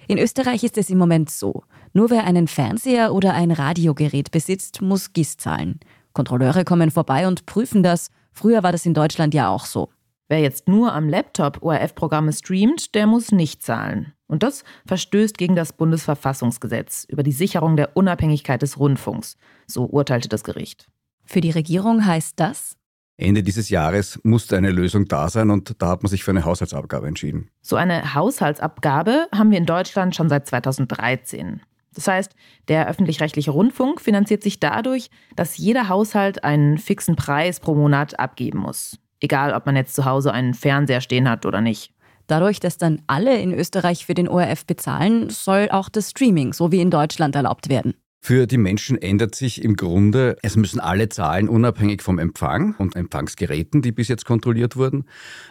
In 0.08 0.18
Österreich 0.18 0.64
ist 0.64 0.80
es 0.80 0.90
im 0.90 0.98
Moment 0.98 1.30
so. 1.30 1.64
Nur 1.94 2.10
wer 2.10 2.24
einen 2.24 2.48
Fernseher 2.48 3.14
oder 3.14 3.36
ein 3.36 3.52
Radiogerät 3.52 4.32
besitzt, 4.32 4.82
muss 4.82 5.14
GIS 5.14 5.38
zahlen. 5.38 5.80
Kontrolleure 6.14 6.64
kommen 6.64 6.92
vorbei 6.92 7.28
und 7.28 7.46
prüfen 7.46 7.84
das. 7.84 8.10
Früher 8.32 8.64
war 8.64 8.72
das 8.72 8.86
in 8.86 8.94
Deutschland 8.94 9.34
ja 9.34 9.50
auch 9.50 9.66
so. 9.66 9.90
Wer 10.30 10.40
jetzt 10.40 10.68
nur 10.68 10.94
am 10.94 11.10
Laptop 11.10 11.62
ORF-Programme 11.62 12.32
streamt, 12.32 12.96
der 12.96 13.08
muss 13.08 13.32
nicht 13.32 13.62
zahlen. 13.62 14.14
Und 14.28 14.42
das 14.42 14.64
verstößt 14.88 15.38
gegen 15.38 15.56
das 15.56 15.74
Bundesverfassungsgesetz 15.74 17.06
über 17.08 17.24
die 17.24 17.32
Sicherung 17.32 17.76
der 17.76 17.96
Unabhängigkeit 17.96 18.62
des 18.62 18.80
Rundfunks. 18.80 19.38
So 19.68 19.86
urteilte 19.86 20.30
das 20.30 20.44
Gericht. 20.44 20.88
Für 21.26 21.42
die 21.42 21.52
Regierung 21.52 22.06
heißt 22.06 22.40
das? 22.40 22.76
Ende 23.18 23.44
dieses 23.44 23.70
Jahres 23.70 24.20
musste 24.24 24.58
eine 24.58 24.72
Lösung 24.72 25.08
da 25.08 25.30
sein 25.30 25.52
und 25.52 25.82
da 25.82 25.90
hat 25.90 26.02
man 26.02 26.10
sich 26.10 26.24
für 26.24 26.32
eine 26.32 26.46
Haushaltsabgabe 26.46 27.08
entschieden. 27.08 27.50
So 27.62 27.76
eine 27.76 28.16
Haushaltsabgabe 28.16 29.28
haben 29.36 29.52
wir 29.52 29.60
in 29.60 29.68
Deutschland 29.68 30.16
schon 30.16 30.30
seit 30.30 30.48
2013. 30.48 31.62
Das 31.94 32.08
heißt, 32.08 32.36
der 32.68 32.88
öffentlich-rechtliche 32.88 33.52
Rundfunk 33.52 34.02
finanziert 34.02 34.44
sich 34.44 34.60
dadurch, 34.60 35.10
dass 35.36 35.58
jeder 35.58 35.90
Haushalt 35.90 36.44
einen 36.44 36.78
fixen 36.78 37.16
Preis 37.16 37.60
pro 37.60 37.76
Monat 37.76 38.20
abgeben 38.20 38.60
muss. 38.60 39.00
Egal, 39.20 39.54
ob 39.54 39.66
man 39.66 39.76
jetzt 39.76 39.96
zu 39.96 40.06
Hause 40.06 40.34
einen 40.34 40.54
Fernseher 40.54 41.02
stehen 41.02 41.30
hat 41.30 41.46
oder 41.46 41.62
nicht. 41.62 41.94
Dadurch, 42.28 42.60
dass 42.60 42.78
dann 42.78 43.02
alle 43.08 43.38
in 43.40 43.54
Österreich 43.54 44.06
für 44.06 44.14
den 44.14 44.28
ORF 44.28 44.66
bezahlen, 44.66 45.30
soll 45.30 45.70
auch 45.72 45.90
das 45.90 46.12
Streaming 46.12 46.54
so 46.54 46.72
wie 46.72 46.82
in 46.82 46.90
Deutschland 46.90 47.36
erlaubt 47.36 47.70
werden. 47.70 47.96
Für 48.26 48.48
die 48.48 48.58
Menschen 48.58 48.98
ändert 49.02 49.36
sich 49.36 49.62
im 49.62 49.76
Grunde, 49.76 50.38
es 50.44 50.56
müssen 50.56 50.80
alle 50.80 51.10
zahlen, 51.10 51.50
unabhängig 51.50 52.02
vom 52.02 52.20
Empfang 52.20 52.74
und 52.78 52.96
Empfangsgeräten, 52.96 53.82
die 53.82 53.92
bis 53.92 54.08
jetzt 54.08 54.24
kontrolliert 54.24 54.78
wurden. 54.78 55.04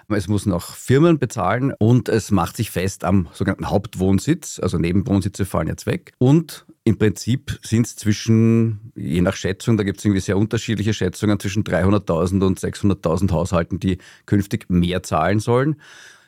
Es 0.09 0.27
müssen 0.27 0.53
auch 0.53 0.75
Firmen 0.75 1.19
bezahlen 1.19 1.75
und 1.79 2.09
es 2.09 2.31
macht 2.31 2.57
sich 2.57 2.71
fest 2.71 3.05
am 3.05 3.29
sogenannten 3.35 3.69
Hauptwohnsitz, 3.69 4.59
also 4.59 4.79
Nebenwohnsitze 4.79 5.45
fallen 5.45 5.69
jetzt 5.69 5.85
weg. 5.85 6.15
Und 6.17 6.65
im 6.85 6.97
Prinzip 6.97 7.61
sind 7.63 7.87
es 7.87 7.97
zwischen, 7.97 8.91
je 8.97 9.21
nach 9.21 9.37
Schätzung, 9.37 9.77
da 9.77 9.83
gibt 9.83 9.99
es 9.99 10.07
irgendwie 10.07 10.23
sehr 10.23 10.39
unterschiedliche 10.39 10.95
Schätzungen, 10.95 11.39
zwischen 11.39 11.65
300.000 11.65 12.43
und 12.43 12.59
600.000 12.59 13.33
Haushalten, 13.33 13.81
die 13.81 13.99
künftig 14.25 14.71
mehr 14.71 15.03
zahlen 15.03 15.41
sollen. 15.41 15.77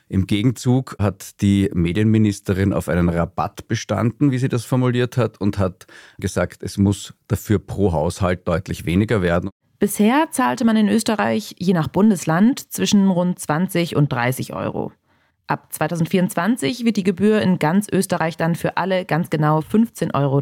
Im 0.07 0.27
Gegenzug 0.27 0.95
hat 0.99 1.41
die 1.41 1.69
Medienministerin 1.73 2.73
auf 2.73 2.89
einen 2.89 3.09
Rabatt 3.09 3.67
bestanden, 3.67 4.31
wie 4.31 4.37
sie 4.37 4.49
das 4.49 4.63
formuliert 4.63 5.17
hat, 5.17 5.41
und 5.41 5.57
hat 5.57 5.87
gesagt, 6.19 6.61
es 6.61 6.77
muss 6.77 7.13
dafür 7.27 7.57
pro 7.57 7.91
Haushalt 7.91 8.47
deutlich 8.47 8.85
weniger 8.85 9.21
werden. 9.21 9.49
Bisher 9.79 10.27
zahlte 10.31 10.63
man 10.63 10.77
in 10.77 10.87
Österreich 10.87 11.55
je 11.57 11.73
nach 11.73 11.87
Bundesland 11.87 12.71
zwischen 12.71 13.09
rund 13.09 13.39
20 13.39 13.95
und 13.95 14.11
30 14.11 14.53
Euro. 14.53 14.91
Ab 15.47 15.73
2024 15.73 16.85
wird 16.85 16.97
die 16.97 17.03
Gebühr 17.03 17.41
in 17.41 17.59
ganz 17.59 17.87
Österreich 17.91 18.37
dann 18.37 18.55
für 18.55 18.77
alle 18.77 19.05
ganz 19.05 19.29
genau 19.29 19.59
15,30 19.59 20.13
Euro 20.15 20.41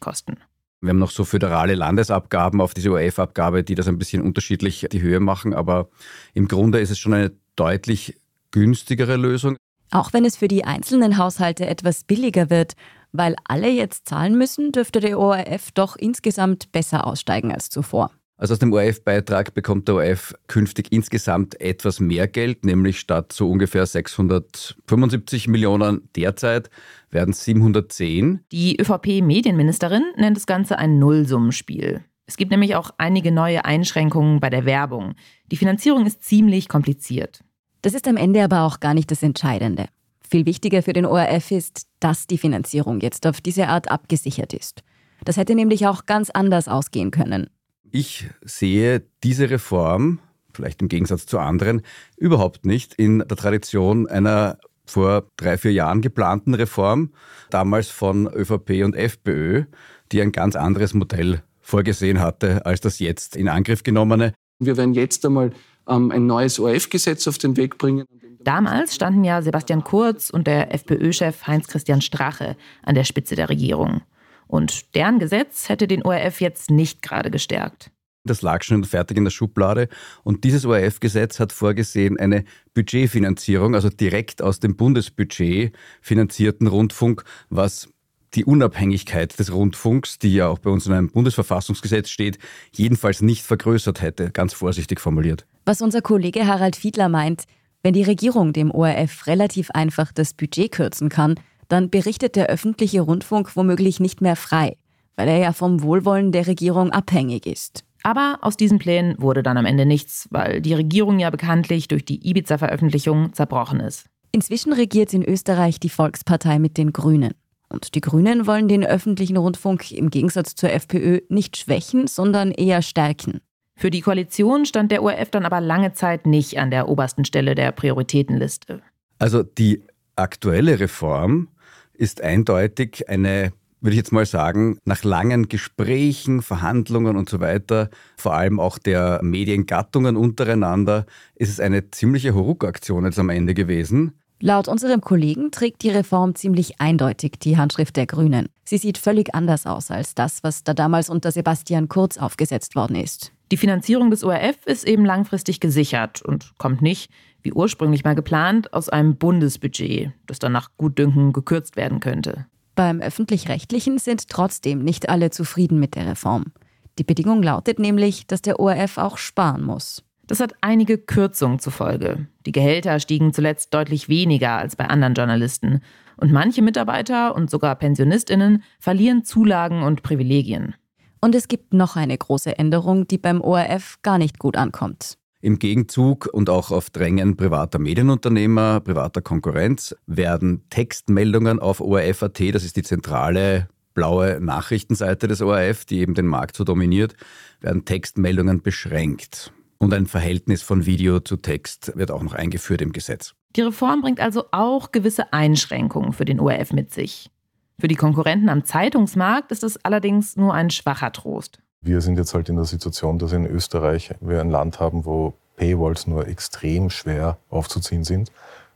kosten. 0.00 0.38
Wir 0.80 0.90
haben 0.90 0.98
noch 0.98 1.10
so 1.10 1.24
föderale 1.24 1.74
Landesabgaben 1.74 2.60
auf 2.60 2.74
diese 2.74 2.90
ORF-Abgabe, 2.90 3.62
die 3.62 3.74
das 3.74 3.86
ein 3.86 3.98
bisschen 3.98 4.22
unterschiedlich 4.22 4.86
die 4.90 5.02
Höhe 5.02 5.20
machen, 5.20 5.52
aber 5.52 5.88
im 6.32 6.48
Grunde 6.48 6.80
ist 6.80 6.90
es 6.90 6.98
schon 6.98 7.12
eine 7.12 7.32
deutlich 7.54 8.18
günstigere 8.50 9.16
Lösung. 9.16 9.56
Auch 9.90 10.12
wenn 10.12 10.24
es 10.24 10.36
für 10.36 10.48
die 10.48 10.64
einzelnen 10.64 11.18
Haushalte 11.18 11.66
etwas 11.66 12.04
billiger 12.04 12.48
wird, 12.50 12.74
weil 13.12 13.34
alle 13.44 13.68
jetzt 13.68 14.08
zahlen 14.08 14.38
müssen, 14.38 14.72
dürfte 14.72 15.00
der 15.00 15.18
ORF 15.18 15.72
doch 15.72 15.96
insgesamt 15.96 16.70
besser 16.70 17.06
aussteigen 17.06 17.52
als 17.52 17.70
zuvor. 17.70 18.10
Also 18.40 18.54
aus 18.54 18.58
dem 18.58 18.72
ORF-Beitrag 18.72 19.52
bekommt 19.52 19.86
der 19.86 19.96
ORF 19.96 20.34
künftig 20.46 20.86
insgesamt 20.92 21.60
etwas 21.60 22.00
mehr 22.00 22.26
Geld, 22.26 22.64
nämlich 22.64 22.98
statt 22.98 23.34
so 23.34 23.50
ungefähr 23.50 23.84
675 23.84 25.46
Millionen 25.46 26.08
derzeit 26.16 26.70
werden 27.10 27.34
710. 27.34 28.40
Die 28.50 28.80
ÖVP-Medienministerin 28.80 30.04
nennt 30.16 30.38
das 30.38 30.46
Ganze 30.46 30.78
ein 30.78 30.98
Nullsummenspiel. 30.98 32.02
Es 32.24 32.38
gibt 32.38 32.50
nämlich 32.50 32.76
auch 32.76 32.92
einige 32.96 33.30
neue 33.30 33.66
Einschränkungen 33.66 34.40
bei 34.40 34.48
der 34.48 34.64
Werbung. 34.64 35.16
Die 35.50 35.56
Finanzierung 35.56 36.06
ist 36.06 36.24
ziemlich 36.24 36.68
kompliziert. 36.68 37.42
Das 37.82 37.94
ist 37.94 38.06
am 38.06 38.16
Ende 38.16 38.42
aber 38.44 38.62
auch 38.62 38.80
gar 38.80 38.94
nicht 38.94 39.10
das 39.10 39.22
Entscheidende. 39.22 39.86
Viel 40.28 40.46
wichtiger 40.46 40.82
für 40.82 40.92
den 40.92 41.06
ORF 41.06 41.50
ist, 41.50 41.86
dass 41.98 42.26
die 42.26 42.38
Finanzierung 42.38 43.00
jetzt 43.00 43.26
auf 43.26 43.40
diese 43.40 43.68
Art 43.68 43.90
abgesichert 43.90 44.52
ist. 44.52 44.82
Das 45.24 45.36
hätte 45.36 45.54
nämlich 45.54 45.86
auch 45.86 46.06
ganz 46.06 46.30
anders 46.30 46.68
ausgehen 46.68 47.10
können. 47.10 47.50
Ich 47.90 48.28
sehe 48.42 49.02
diese 49.24 49.50
Reform, 49.50 50.20
vielleicht 50.52 50.82
im 50.82 50.88
Gegensatz 50.88 51.26
zu 51.26 51.38
anderen, 51.38 51.82
überhaupt 52.16 52.64
nicht 52.64 52.94
in 52.94 53.18
der 53.18 53.36
Tradition 53.36 54.06
einer 54.06 54.58
vor 54.86 55.26
drei, 55.36 55.56
vier 55.56 55.72
Jahren 55.72 56.00
geplanten 56.00 56.54
Reform, 56.54 57.12
damals 57.50 57.88
von 57.88 58.26
ÖVP 58.26 58.84
und 58.84 58.94
FPÖ, 58.94 59.64
die 60.12 60.20
ein 60.20 60.32
ganz 60.32 60.56
anderes 60.56 60.94
Modell 60.94 61.42
vorgesehen 61.60 62.20
hatte 62.20 62.66
als 62.66 62.80
das 62.80 62.98
jetzt 62.98 63.36
in 63.36 63.48
Angriff 63.48 63.82
genommene. 63.82 64.32
Wir 64.58 64.76
werden 64.76 64.94
jetzt 64.94 65.24
einmal 65.24 65.52
ähm, 65.90 66.10
ein 66.10 66.26
neues 66.26 66.58
ORF-Gesetz 66.58 67.26
auf 67.28 67.38
den 67.38 67.56
Weg 67.56 67.78
bringen. 67.78 68.06
Damals 68.42 68.94
standen 68.94 69.24
ja 69.24 69.42
Sebastian 69.42 69.84
Kurz 69.84 70.30
und 70.30 70.46
der 70.46 70.74
FPÖ-Chef 70.74 71.46
Heinz-Christian 71.46 72.00
Strache 72.00 72.56
an 72.82 72.94
der 72.94 73.04
Spitze 73.04 73.36
der 73.36 73.50
Regierung. 73.50 74.00
Und 74.46 74.94
deren 74.94 75.18
Gesetz 75.18 75.68
hätte 75.68 75.86
den 75.86 76.02
ORF 76.02 76.40
jetzt 76.40 76.70
nicht 76.70 77.02
gerade 77.02 77.30
gestärkt. 77.30 77.90
Das 78.24 78.42
lag 78.42 78.62
schon 78.62 78.84
fertig 78.84 79.16
in 79.16 79.24
der 79.24 79.30
Schublade. 79.30 79.88
Und 80.24 80.44
dieses 80.44 80.64
ORF-Gesetz 80.66 81.38
hat 81.38 81.52
vorgesehen, 81.52 82.18
eine 82.18 82.44
Budgetfinanzierung, 82.74 83.74
also 83.74 83.88
direkt 83.88 84.42
aus 84.42 84.60
dem 84.60 84.76
Bundesbudget 84.76 85.74
finanzierten 86.02 86.66
Rundfunk, 86.66 87.24
was 87.48 87.88
die 88.34 88.44
Unabhängigkeit 88.44 89.38
des 89.38 89.52
Rundfunks, 89.52 90.18
die 90.18 90.34
ja 90.34 90.48
auch 90.48 90.58
bei 90.58 90.70
uns 90.70 90.86
in 90.86 90.92
einem 90.92 91.10
Bundesverfassungsgesetz 91.10 92.10
steht, 92.10 92.38
jedenfalls 92.72 93.22
nicht 93.22 93.42
vergrößert 93.42 94.02
hätte, 94.02 94.30
ganz 94.30 94.52
vorsichtig 94.52 95.00
formuliert. 95.00 95.46
Was 95.64 95.82
unser 95.82 96.02
Kollege 96.02 96.46
Harald 96.46 96.76
Fiedler 96.76 97.08
meint, 97.08 97.44
wenn 97.82 97.94
die 97.94 98.02
Regierung 98.02 98.52
dem 98.52 98.70
ORF 98.70 99.26
relativ 99.26 99.70
einfach 99.70 100.12
das 100.12 100.34
Budget 100.34 100.72
kürzen 100.72 101.08
kann, 101.08 101.36
dann 101.68 101.90
berichtet 101.90 102.36
der 102.36 102.46
öffentliche 102.46 103.00
Rundfunk 103.00 103.56
womöglich 103.56 104.00
nicht 104.00 104.20
mehr 104.20 104.36
frei, 104.36 104.76
weil 105.16 105.28
er 105.28 105.38
ja 105.38 105.52
vom 105.52 105.82
Wohlwollen 105.82 106.32
der 106.32 106.46
Regierung 106.46 106.90
abhängig 106.90 107.46
ist. 107.46 107.84
Aber 108.02 108.38
aus 108.40 108.56
diesen 108.56 108.78
Plänen 108.78 109.14
wurde 109.18 109.42
dann 109.42 109.56
am 109.56 109.66
Ende 109.66 109.86
nichts, 109.86 110.26
weil 110.30 110.60
die 110.60 110.74
Regierung 110.74 111.18
ja 111.18 111.30
bekanntlich 111.30 111.88
durch 111.88 112.04
die 112.04 112.26
Ibiza-Veröffentlichung 112.28 113.32
zerbrochen 113.34 113.80
ist. 113.80 114.06
Inzwischen 114.32 114.72
regiert 114.72 115.12
in 115.12 115.24
Österreich 115.24 115.80
die 115.80 115.88
Volkspartei 115.88 116.58
mit 116.58 116.78
den 116.78 116.92
Grünen. 116.92 117.34
Und 117.68 117.94
die 117.94 118.00
Grünen 118.00 118.46
wollen 118.46 118.68
den 118.68 118.84
öffentlichen 118.84 119.36
Rundfunk 119.36 119.92
im 119.92 120.10
Gegensatz 120.10 120.54
zur 120.54 120.70
FPÖ 120.70 121.20
nicht 121.28 121.56
schwächen, 121.56 122.06
sondern 122.06 122.50
eher 122.50 122.82
stärken. 122.82 123.40
Für 123.80 123.90
die 123.90 124.02
Koalition 124.02 124.66
stand 124.66 124.92
der 124.92 125.02
ORF 125.02 125.30
dann 125.30 125.46
aber 125.46 125.58
lange 125.62 125.94
Zeit 125.94 126.26
nicht 126.26 126.58
an 126.58 126.70
der 126.70 126.86
obersten 126.86 127.24
Stelle 127.24 127.54
der 127.54 127.72
Prioritätenliste. 127.72 128.82
Also 129.18 129.42
die 129.42 129.82
aktuelle 130.16 130.80
Reform 130.80 131.48
ist 131.94 132.20
eindeutig 132.20 133.08
eine, 133.08 133.54
würde 133.80 133.92
ich 133.92 133.96
jetzt 133.96 134.12
mal 134.12 134.26
sagen, 134.26 134.76
nach 134.84 135.02
langen 135.02 135.48
Gesprächen, 135.48 136.42
Verhandlungen 136.42 137.16
und 137.16 137.30
so 137.30 137.40
weiter, 137.40 137.88
vor 138.18 138.34
allem 138.34 138.60
auch 138.60 138.76
der 138.76 139.20
Mediengattungen 139.22 140.14
untereinander, 140.14 141.06
ist 141.34 141.48
es 141.48 141.58
eine 141.58 141.90
ziemliche 141.90 142.34
Huruk-Aktion 142.34 143.06
jetzt 143.06 143.18
am 143.18 143.30
Ende 143.30 143.54
gewesen. 143.54 144.12
Laut 144.40 144.68
unserem 144.68 145.00
Kollegen 145.00 145.52
trägt 145.52 145.82
die 145.84 145.90
Reform 145.90 146.34
ziemlich 146.34 146.82
eindeutig 146.82 147.38
die 147.40 147.56
Handschrift 147.56 147.96
der 147.96 148.04
Grünen. 148.04 148.50
Sie 148.62 148.76
sieht 148.76 148.98
völlig 148.98 149.34
anders 149.34 149.64
aus 149.64 149.90
als 149.90 150.14
das, 150.14 150.42
was 150.42 150.64
da 150.64 150.74
damals 150.74 151.08
unter 151.08 151.32
Sebastian 151.32 151.88
Kurz 151.88 152.18
aufgesetzt 152.18 152.76
worden 152.76 152.96
ist. 152.96 153.32
Die 153.52 153.56
Finanzierung 153.56 154.10
des 154.10 154.22
ORF 154.22 154.64
ist 154.66 154.86
eben 154.86 155.04
langfristig 155.04 155.58
gesichert 155.58 156.22
und 156.22 156.56
kommt 156.58 156.82
nicht, 156.82 157.10
wie 157.42 157.52
ursprünglich 157.52 158.04
mal 158.04 158.14
geplant, 158.14 158.72
aus 158.72 158.88
einem 158.88 159.16
Bundesbudget, 159.16 160.12
das 160.26 160.38
dann 160.38 160.52
nach 160.52 160.70
Gutdünken 160.76 161.32
gekürzt 161.32 161.76
werden 161.76 161.98
könnte. 161.98 162.46
Beim 162.76 163.00
öffentlich-rechtlichen 163.00 163.98
sind 163.98 164.28
trotzdem 164.28 164.84
nicht 164.84 165.08
alle 165.08 165.30
zufrieden 165.30 165.80
mit 165.80 165.96
der 165.96 166.06
Reform. 166.06 166.52
Die 166.98 167.04
Bedingung 167.04 167.42
lautet 167.42 167.78
nämlich, 167.78 168.26
dass 168.26 168.42
der 168.42 168.60
ORF 168.60 168.98
auch 168.98 169.18
sparen 169.18 169.64
muss. 169.64 170.04
Das 170.26 170.38
hat 170.38 170.54
einige 170.60 170.96
Kürzungen 170.96 171.58
zur 171.58 171.72
Folge. 171.72 172.28
Die 172.46 172.52
Gehälter 172.52 173.00
stiegen 173.00 173.32
zuletzt 173.32 173.74
deutlich 173.74 174.08
weniger 174.08 174.52
als 174.52 174.76
bei 174.76 174.86
anderen 174.86 175.14
Journalisten. 175.14 175.80
Und 176.16 176.30
manche 176.30 176.62
Mitarbeiter 176.62 177.34
und 177.34 177.50
sogar 177.50 177.74
Pensionistinnen 177.74 178.62
verlieren 178.78 179.24
Zulagen 179.24 179.82
und 179.82 180.02
Privilegien. 180.02 180.74
Und 181.20 181.34
es 181.34 181.48
gibt 181.48 181.74
noch 181.74 181.96
eine 181.96 182.16
große 182.16 182.58
Änderung, 182.58 183.06
die 183.06 183.18
beim 183.18 183.40
ORF 183.40 183.98
gar 184.02 184.18
nicht 184.18 184.38
gut 184.38 184.56
ankommt. 184.56 185.18
Im 185.42 185.58
Gegenzug 185.58 186.28
und 186.32 186.50
auch 186.50 186.70
auf 186.70 186.90
Drängen 186.90 187.36
privater 187.36 187.78
Medienunternehmer, 187.78 188.80
privater 188.80 189.22
Konkurrenz 189.22 189.94
werden 190.06 190.64
Textmeldungen 190.68 191.60
auf 191.60 191.80
ORF.at, 191.80 192.40
das 192.54 192.64
ist 192.64 192.76
die 192.76 192.82
zentrale 192.82 193.68
blaue 193.94 194.38
Nachrichtenseite 194.40 195.28
des 195.28 195.40
ORF, 195.40 195.84
die 195.84 196.00
eben 196.00 196.14
den 196.14 196.26
Markt 196.26 196.56
so 196.56 196.64
dominiert, 196.64 197.16
werden 197.60 197.84
Textmeldungen 197.84 198.62
beschränkt. 198.62 199.52
Und 199.78 199.94
ein 199.94 200.06
Verhältnis 200.06 200.60
von 200.60 200.84
Video 200.84 201.20
zu 201.20 201.38
Text 201.38 201.92
wird 201.96 202.10
auch 202.10 202.22
noch 202.22 202.34
eingeführt 202.34 202.82
im 202.82 202.92
Gesetz. 202.92 203.34
Die 203.56 203.62
Reform 203.62 204.02
bringt 204.02 204.20
also 204.20 204.44
auch 204.52 204.92
gewisse 204.92 205.32
Einschränkungen 205.32 206.12
für 206.12 206.26
den 206.26 206.38
ORF 206.38 206.72
mit 206.72 206.92
sich. 206.92 207.30
Für 207.80 207.88
die 207.88 207.96
Konkurrenten 207.96 208.50
am 208.50 208.66
Zeitungsmarkt 208.66 209.50
ist 209.52 209.64
es 209.64 209.82
allerdings 209.82 210.36
nur 210.36 210.52
ein 210.52 210.68
schwacher 210.68 211.12
Trost. 211.12 211.60
Wir 211.80 212.02
sind 212.02 212.18
jetzt 212.18 212.34
halt 212.34 212.50
in 212.50 212.56
der 212.56 212.66
Situation, 212.66 213.18
dass 213.18 213.32
in 213.32 213.46
Österreich 213.46 214.14
wir 214.20 214.42
ein 214.42 214.50
Land 214.50 214.80
haben, 214.80 215.06
wo 215.06 215.32
Paywalls 215.56 216.06
nur 216.06 216.28
extrem 216.28 216.90
schwer 216.90 217.38
aufzuziehen 217.48 218.04
sind, 218.04 218.30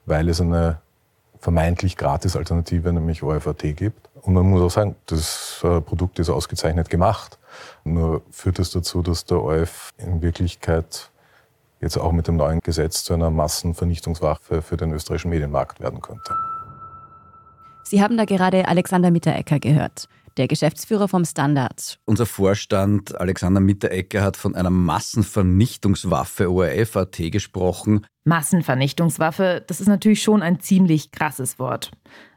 weil 0.06 0.30
es 0.30 0.40
eine 0.40 0.78
vermeintlich 1.38 1.98
gratis 1.98 2.34
Alternative, 2.34 2.94
nämlich 2.94 3.22
ORFAT 3.22 3.76
gibt. 3.76 4.08
Und 4.22 4.32
man 4.32 4.48
muss 4.48 4.62
auch 4.62 4.70
sagen, 4.70 4.96
das 5.04 5.60
äh, 5.62 5.82
Produkt 5.82 6.18
ist 6.18 6.30
ausgezeichnet 6.30 6.88
gemacht. 6.88 7.38
Nur 7.84 8.22
führt 8.30 8.58
es 8.58 8.70
das 8.70 8.84
dazu, 8.84 9.02
dass 9.02 9.26
der 9.26 9.42
ORF 9.42 9.90
in 9.98 10.22
Wirklichkeit 10.22 11.10
jetzt 11.82 11.98
auch 11.98 12.12
mit 12.12 12.26
dem 12.26 12.36
neuen 12.36 12.60
Gesetz 12.60 13.04
zu 13.04 13.12
einer 13.12 13.28
Massenvernichtungswaffe 13.28 14.62
für 14.62 14.78
den 14.78 14.92
österreichischen 14.92 15.28
Medienmarkt 15.28 15.78
werden 15.80 16.00
könnte. 16.00 16.34
Sie 17.86 18.00
haben 18.00 18.16
da 18.16 18.24
gerade 18.24 18.66
Alexander 18.66 19.10
Mitterecker 19.10 19.60
gehört, 19.60 20.08
der 20.38 20.48
Geschäftsführer 20.48 21.06
vom 21.06 21.26
Standard. 21.26 21.98
Unser 22.06 22.24
Vorstand 22.24 23.20
Alexander 23.20 23.60
Mitterecker 23.60 24.22
hat 24.22 24.38
von 24.38 24.54
einer 24.54 24.70
Massenvernichtungswaffe 24.70 26.50
ORF.at 26.50 27.30
gesprochen. 27.30 28.06
Massenvernichtungswaffe, 28.24 29.62
das 29.66 29.82
ist 29.82 29.88
natürlich 29.88 30.22
schon 30.22 30.42
ein 30.42 30.60
ziemlich 30.60 31.12
krasses 31.12 31.58
Wort. 31.58 31.90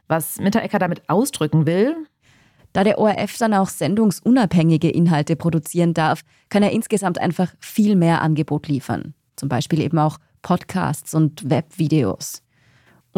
Was 0.06 0.38
Mitterecker 0.38 0.78
damit 0.78 1.08
ausdrücken 1.08 1.66
will, 1.66 1.96
da 2.74 2.84
der 2.84 2.98
ORF 2.98 3.38
dann 3.38 3.54
auch 3.54 3.68
sendungsunabhängige 3.68 4.90
Inhalte 4.90 5.34
produzieren 5.34 5.94
darf, 5.94 6.20
kann 6.50 6.62
er 6.62 6.72
insgesamt 6.72 7.18
einfach 7.18 7.54
viel 7.58 7.96
mehr 7.96 8.20
Angebot 8.20 8.68
liefern. 8.68 9.14
Zum 9.36 9.48
Beispiel 9.48 9.80
eben 9.80 9.98
auch 9.98 10.18
Podcasts 10.42 11.14
und 11.14 11.48
Webvideos. 11.48 12.42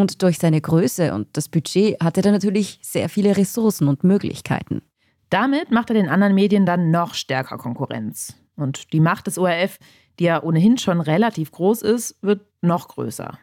Und 0.01 0.23
durch 0.23 0.39
seine 0.39 0.63
Größe 0.63 1.13
und 1.13 1.29
das 1.35 1.51
Budget 1.51 2.03
hat 2.03 2.17
er 2.17 2.23
dann 2.23 2.33
natürlich 2.33 2.79
sehr 2.81 3.11
viele 3.11 3.37
Ressourcen 3.37 3.87
und 3.87 4.03
Möglichkeiten. 4.03 4.81
Damit 5.29 5.71
macht 5.71 5.91
er 5.91 5.95
den 5.95 6.09
anderen 6.09 6.35
Medien 6.35 6.65
dann 6.65 6.91
noch 6.91 7.13
stärker 7.13 7.59
Konkurrenz. 7.59 8.35
Und 8.57 8.95
die 8.95 9.01
Macht 9.01 9.27
des 9.27 9.37
ORF, 9.37 9.77
die 10.19 10.25
ja 10.25 10.43
ohnehin 10.43 10.79
schon 10.79 11.03
relativ 11.03 11.53
groß 11.53 11.83
ist, 11.83 12.17
wird 12.23 12.41
noch 12.63 12.89
größer. 12.89 13.39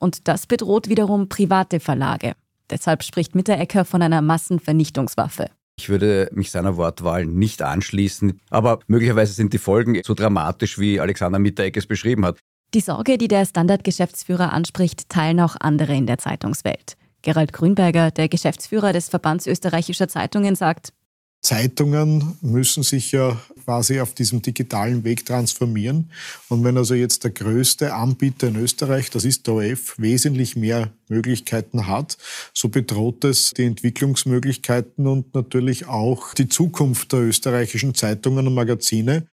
Und 0.00 0.28
das 0.28 0.46
bedroht 0.46 0.90
wiederum 0.90 1.30
private 1.30 1.80
Verlage. 1.80 2.34
Deshalb 2.68 3.04
spricht 3.04 3.34
Mitterecker 3.34 3.86
von 3.86 4.02
einer 4.02 4.20
Massenvernichtungswaffe. 4.20 5.46
Ich 5.78 5.88
würde 5.88 6.28
mich 6.34 6.50
seiner 6.50 6.76
Wortwahl 6.76 7.24
nicht 7.24 7.62
anschließen, 7.62 8.38
aber 8.50 8.80
möglicherweise 8.86 9.32
sind 9.32 9.54
die 9.54 9.58
Folgen 9.58 9.98
so 10.04 10.12
dramatisch, 10.12 10.78
wie 10.78 11.00
Alexander 11.00 11.38
Mitterecker 11.38 11.78
es 11.78 11.86
beschrieben 11.86 12.26
hat. 12.26 12.38
Die 12.74 12.80
Sorge, 12.80 13.18
die 13.18 13.28
der 13.28 13.44
Standard-Geschäftsführer 13.44 14.50
anspricht, 14.50 15.10
teilen 15.10 15.40
auch 15.40 15.56
andere 15.60 15.94
in 15.94 16.06
der 16.06 16.16
Zeitungswelt. 16.16 16.96
Gerald 17.20 17.52
Grünberger, 17.52 18.10
der 18.10 18.30
Geschäftsführer 18.30 18.94
des 18.94 19.10
Verbands 19.10 19.46
österreichischer 19.46 20.08
Zeitungen, 20.08 20.56
sagt, 20.56 20.94
Zeitungen 21.42 22.38
müssen 22.40 22.82
sich 22.82 23.12
ja 23.12 23.36
quasi 23.64 24.00
auf 24.00 24.14
diesem 24.14 24.40
digitalen 24.40 25.04
Weg 25.04 25.26
transformieren. 25.26 26.10
Und 26.48 26.64
wenn 26.64 26.78
also 26.78 26.94
jetzt 26.94 27.24
der 27.24 27.32
größte 27.32 27.92
Anbieter 27.94 28.48
in 28.48 28.56
Österreich, 28.56 29.10
das 29.10 29.24
ist 29.24 29.46
der 29.48 29.54
OF, 29.54 29.98
wesentlich 29.98 30.56
mehr 30.56 30.92
Möglichkeiten 31.08 31.88
hat, 31.88 32.16
so 32.54 32.68
bedroht 32.68 33.24
es 33.24 33.50
die 33.50 33.64
Entwicklungsmöglichkeiten 33.64 35.06
und 35.06 35.34
natürlich 35.34 35.88
auch 35.88 36.32
die 36.32 36.48
Zukunft 36.48 37.12
der 37.12 37.20
österreichischen 37.20 37.94
Zeitungen 37.94 38.46
und 38.46 38.54
Magazine. 38.54 39.26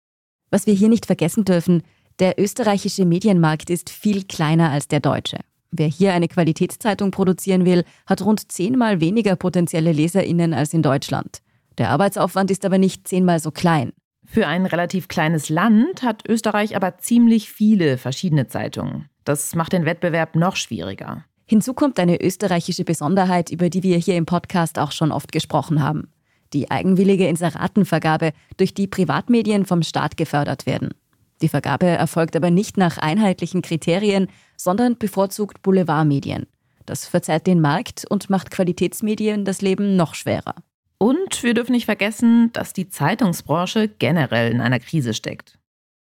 Was 0.50 0.66
wir 0.66 0.75
hier 0.75 0.88
nicht 0.88 1.07
vergessen 1.07 1.45
dürfen, 1.45 1.83
der 2.19 2.39
österreichische 2.41 3.05
Medienmarkt 3.05 3.71
ist 3.71 3.91
viel 3.91 4.25
kleiner 4.25 4.71
als 4.71 4.89
der 4.89 5.01
deutsche. 5.01 5.39
Wer 5.71 5.89
hier 5.89 6.15
eine 6.15 6.29
Qualitätszeitung 6.29 7.11
produzieren 7.11 7.65
will, 7.67 7.85
hat 8.07 8.23
rund 8.23 8.51
zehnmal 8.51 9.01
weniger 9.01 9.37
potenzielle 9.37 9.93
Leserinnen 9.93 10.55
als 10.55 10.73
in 10.73 10.83
Deutschland. 10.83 11.43
Der 11.77 11.91
Arbeitsaufwand 11.91 12.51
ist 12.51 12.65
aber 12.65 12.79
nicht 12.79 13.07
zehnmal 13.07 13.41
so 13.41 13.51
klein. 13.51 13.93
Für 14.25 14.47
ein 14.47 14.67
relativ 14.67 15.09
kleines 15.09 15.49
Land 15.51 16.03
hat 16.03 16.27
Österreich 16.29 16.75
aber 16.75 16.99
ziemlich 16.99 17.51
viele 17.51 17.99
verschiedene 17.99 18.49
Zeitungen. 18.49 19.09
Das 19.25 19.55
macht 19.55 19.73
den 19.73 19.85
Wettbewerb 19.85 20.35
noch 20.35 20.57
schwieriger. 20.57 21.25
Hinzu 21.45 21.75
kommt 21.75 22.01
eine 22.01 22.21
österreichische 22.21 22.85
Besonderheit, 22.85 23.51
über 23.51 23.71
die 23.71 23.83
wir 23.83 23.99
hier 23.99 24.17
im 24.17 24.27
Podcast 24.27 24.79
auch 24.79 24.91
schon 24.91 25.13
oft 25.13 25.31
gesprochen 25.31 25.83
haben. 25.83 26.09
Die 26.53 26.71
eigenwillige 26.71 27.29
Inseratenvergabe, 27.29 28.33
durch 28.57 28.75
die 28.75 28.87
Privatmedien 28.87 29.65
vom 29.65 29.83
Staat 29.83 30.17
gefördert 30.17 30.67
werden. 30.67 30.91
Die 31.43 31.49
Vergabe 31.49 31.87
erfolgt 31.87 32.35
aber 32.37 32.50
nicht 32.50 32.76
nach 32.76 32.99
einheitlichen 32.99 33.62
Kriterien, 33.62 34.28
sondern 34.57 34.97
bevorzugt 34.97 35.62
Boulevardmedien. 35.62 36.47
Das 36.87 37.07
verzerrt 37.07 37.47
den 37.47 37.61
Markt 37.61 38.07
und 38.09 38.31
macht 38.31 38.50
Qualitätsmedien 38.50 39.45
das 39.45 39.61
Leben 39.61 39.97
noch 39.97 40.14
schwerer. 40.14 40.55
Und 40.99 41.43
wir 41.43 41.52
dürfen 41.52 41.73
nicht 41.73 41.85
vergessen, 41.85 42.50
dass 42.52 42.73
die 42.73 42.88
Zeitungsbranche 42.88 43.88
generell 43.88 44.50
in 44.50 44.61
einer 44.61 44.78
Krise 44.78 45.12
steckt. 45.12 45.59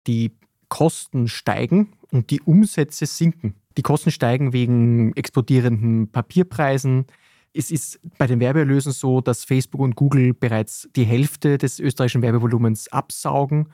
Die 0.08 0.32
Kosten 0.68 1.28
steigen 1.28 1.94
und 2.12 2.32
die 2.32 2.42
Umsätze 2.42 3.06
sinken. 3.06 3.56
Die 3.78 3.82
Kosten 3.82 4.12
steigen 4.12 4.52
wegen 4.52 5.16
explodierenden 5.16 6.12
Papierpreisen. 6.12 7.06
Es 7.54 7.72
ist 7.72 8.00
bei 8.18 8.28
den 8.28 8.40
Werbeerlösen 8.40 8.92
so, 8.92 9.22
dass 9.22 9.46
Facebook 9.46 9.82
und 9.82 9.96
Google 9.96 10.34
bereits 10.34 10.90
die 10.96 11.06
Hälfte 11.06 11.58
des 11.58 11.80
österreichischen 11.80 12.22
Werbevolumens 12.22 12.92
absaugen 12.92 13.68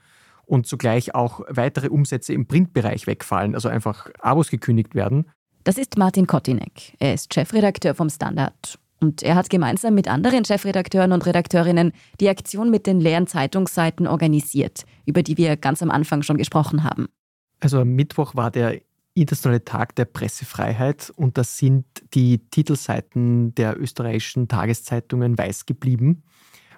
und 0.50 0.66
zugleich 0.66 1.14
auch 1.14 1.42
weitere 1.48 1.90
Umsätze 1.90 2.34
im 2.34 2.48
Printbereich 2.48 3.06
wegfallen, 3.06 3.54
also 3.54 3.70
einfach 3.70 4.10
Abos 4.20 4.50
gekündigt 4.50 4.96
werden. 4.96 5.30
Das 5.64 5.78
ist 5.78 5.98
Martin 5.98 6.26
Kotinek. 6.26 6.96
Er 7.00 7.14
ist 7.14 7.34
Chefredakteur 7.34 7.94
vom 7.94 8.10
Standard. 8.10 8.80
Und 9.00 9.24
er 9.24 9.36
hat 9.36 9.50
gemeinsam 9.50 9.94
mit 9.94 10.10
anderen 10.10 10.44
Chefredakteuren 10.44 11.12
und 11.12 11.26
Redakteurinnen 11.26 11.94
die 12.20 12.28
Aktion 12.28 12.72
mit 12.72 12.88
den 12.88 13.00
leeren 13.00 13.28
Zeitungsseiten 13.28 14.08
organisiert, 14.08 14.84
über 15.06 15.24
die 15.24 15.38
wir 15.38 15.56
ganz 15.56 15.82
am 15.82 15.92
Anfang 15.92 16.24
schon 16.24 16.38
gesprochen 16.38 16.84
haben. 16.84 17.08
Also 17.62 17.80
am 17.80 17.90
Mittwoch 17.90 18.36
war 18.36 18.52
der 18.52 18.82
internationale 19.14 19.64
Tag 19.64 19.96
der 19.96 20.06
Pressefreiheit 20.06 21.14
und 21.16 21.38
da 21.38 21.44
sind 21.44 21.86
die 22.14 22.40
Titelseiten 22.50 23.54
der 23.56 23.80
österreichischen 23.80 24.48
Tageszeitungen 24.48 25.38
weiß 25.38 25.66
geblieben. 25.66 26.24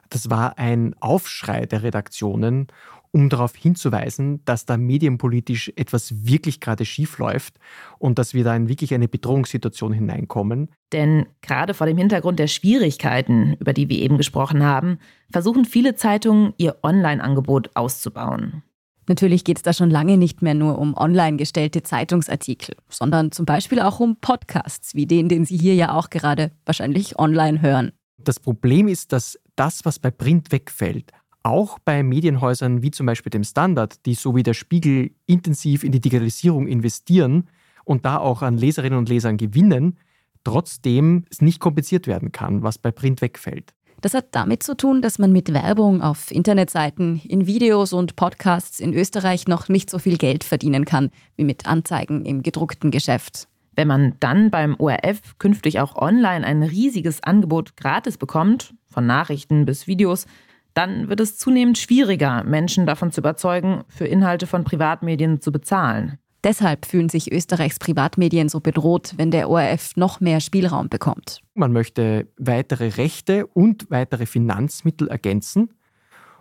Das 0.09 0.29
war 0.29 0.57
ein 0.57 0.93
Aufschrei 0.99 1.65
der 1.65 1.83
Redaktionen 1.83 2.67
um 3.11 3.29
darauf 3.29 3.55
hinzuweisen, 3.55 4.43
dass 4.45 4.65
da 4.65 4.77
medienpolitisch 4.77 5.71
etwas 5.75 6.25
wirklich 6.25 6.59
gerade 6.59 6.85
schief 6.85 7.17
läuft 7.17 7.55
und 7.99 8.17
dass 8.17 8.33
wir 8.33 8.43
da 8.43 8.55
in 8.55 8.69
wirklich 8.69 8.93
eine 8.93 9.07
Bedrohungssituation 9.07 9.91
hineinkommen. 9.91 10.69
Denn 10.93 11.25
gerade 11.41 11.73
vor 11.73 11.87
dem 11.87 11.97
Hintergrund 11.97 12.39
der 12.39 12.47
Schwierigkeiten, 12.47 13.55
über 13.59 13.73
die 13.73 13.89
wir 13.89 13.99
eben 13.99 14.17
gesprochen 14.17 14.63
haben, 14.63 14.99
versuchen 15.31 15.65
viele 15.65 15.95
Zeitungen, 15.95 16.53
ihr 16.57 16.77
Online-Angebot 16.83 17.71
auszubauen. 17.75 18.63
Natürlich 19.07 19.43
geht 19.43 19.57
es 19.57 19.63
da 19.63 19.73
schon 19.73 19.89
lange 19.89 20.17
nicht 20.17 20.41
mehr 20.41 20.53
nur 20.53 20.77
um 20.77 20.95
online 20.95 21.35
gestellte 21.35 21.83
Zeitungsartikel, 21.83 22.75
sondern 22.87 23.31
zum 23.31 23.45
Beispiel 23.45 23.81
auch 23.81 23.99
um 23.99 24.15
Podcasts, 24.17 24.95
wie 24.95 25.05
den, 25.05 25.27
den 25.27 25.43
Sie 25.43 25.57
hier 25.57 25.75
ja 25.75 25.93
auch 25.93 26.09
gerade 26.09 26.51
wahrscheinlich 26.65 27.19
online 27.19 27.61
hören. 27.61 27.91
Das 28.19 28.39
Problem 28.39 28.87
ist, 28.87 29.11
dass 29.11 29.39
das, 29.55 29.83
was 29.83 29.99
bei 29.99 30.11
Print 30.11 30.51
wegfällt, 30.51 31.11
auch 31.43 31.79
bei 31.79 32.03
Medienhäusern 32.03 32.81
wie 32.81 32.91
zum 32.91 33.05
Beispiel 33.05 33.29
dem 33.29 33.43
Standard, 33.43 34.05
die 34.05 34.13
so 34.13 34.36
wie 34.36 34.43
der 34.43 34.53
Spiegel 34.53 35.12
intensiv 35.25 35.83
in 35.83 35.91
die 35.91 36.01
Digitalisierung 36.01 36.67
investieren 36.67 37.48
und 37.83 38.05
da 38.05 38.17
auch 38.17 38.41
an 38.41 38.57
Leserinnen 38.57 39.00
und 39.00 39.10
Lesern 39.10 39.38
gewinnen, 39.38 39.98
trotzdem 40.43 41.25
es 41.29 41.41
nicht 41.41 41.60
kompensiert 41.60 42.07
werden 42.07 42.31
kann, 42.31 42.63
was 42.63 42.77
bei 42.77 42.91
Print 42.91 43.21
wegfällt. 43.21 43.74
Das 44.01 44.15
hat 44.15 44.29
damit 44.31 44.63
zu 44.63 44.75
tun, 44.75 45.03
dass 45.03 45.19
man 45.19 45.31
mit 45.31 45.53
Werbung 45.53 46.01
auf 46.01 46.31
Internetseiten, 46.31 47.21
in 47.24 47.45
Videos 47.45 47.93
und 47.93 48.15
Podcasts 48.15 48.79
in 48.79 48.95
Österreich 48.95 49.48
noch 49.48 49.69
nicht 49.69 49.91
so 49.91 50.00
viel 50.00 50.17
Geld 50.17 50.43
verdienen 50.43 50.86
kann 50.86 51.12
wie 51.36 51.43
mit 51.43 51.67
Anzeigen 51.67 52.25
im 52.25 52.41
gedruckten 52.41 52.89
Geschäft. 52.89 53.48
Wenn 53.75 53.88
man 53.88 54.15
dann 54.19 54.50
beim 54.50 54.75
ORF 54.79 55.38
künftig 55.38 55.79
auch 55.79 55.95
online 55.95 56.45
ein 56.45 56.63
riesiges 56.63 57.21
Angebot 57.21 57.77
gratis 57.77 58.17
bekommt, 58.17 58.74
von 58.88 59.05
Nachrichten 59.05 59.65
bis 59.65 59.86
Videos, 59.86 60.25
dann 60.73 61.09
wird 61.09 61.19
es 61.19 61.37
zunehmend 61.37 61.77
schwieriger, 61.77 62.43
Menschen 62.43 62.85
davon 62.85 63.11
zu 63.11 63.21
überzeugen, 63.21 63.83
für 63.87 64.05
Inhalte 64.05 64.47
von 64.47 64.63
Privatmedien 64.63 65.41
zu 65.41 65.51
bezahlen. 65.51 66.17
Deshalb 66.43 66.85
fühlen 66.85 67.09
sich 67.09 67.31
Österreichs 67.31 67.77
Privatmedien 67.77 68.49
so 68.49 68.61
bedroht, 68.61 69.13
wenn 69.17 69.29
der 69.29 69.50
ORF 69.50 69.96
noch 69.96 70.19
mehr 70.19 70.39
Spielraum 70.39 70.89
bekommt. 70.89 71.41
Man 71.53 71.72
möchte 71.72 72.27
weitere 72.37 72.87
Rechte 72.87 73.46
und 73.46 73.91
weitere 73.91 74.25
Finanzmittel 74.25 75.07
ergänzen 75.07 75.69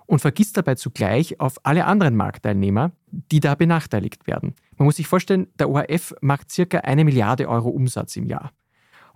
und 0.06 0.20
vergisst 0.20 0.56
dabei 0.56 0.74
zugleich 0.76 1.38
auf 1.38 1.58
alle 1.64 1.84
anderen 1.84 2.16
Marktteilnehmer, 2.16 2.92
die 3.10 3.40
da 3.40 3.54
benachteiligt 3.54 4.26
werden. 4.26 4.54
Man 4.78 4.86
muss 4.86 4.96
sich 4.96 5.06
vorstellen, 5.06 5.48
der 5.58 5.68
ORF 5.68 6.14
macht 6.22 6.50
circa 6.50 6.78
eine 6.78 7.04
Milliarde 7.04 7.46
Euro 7.48 7.68
Umsatz 7.68 8.16
im 8.16 8.24
Jahr. 8.24 8.52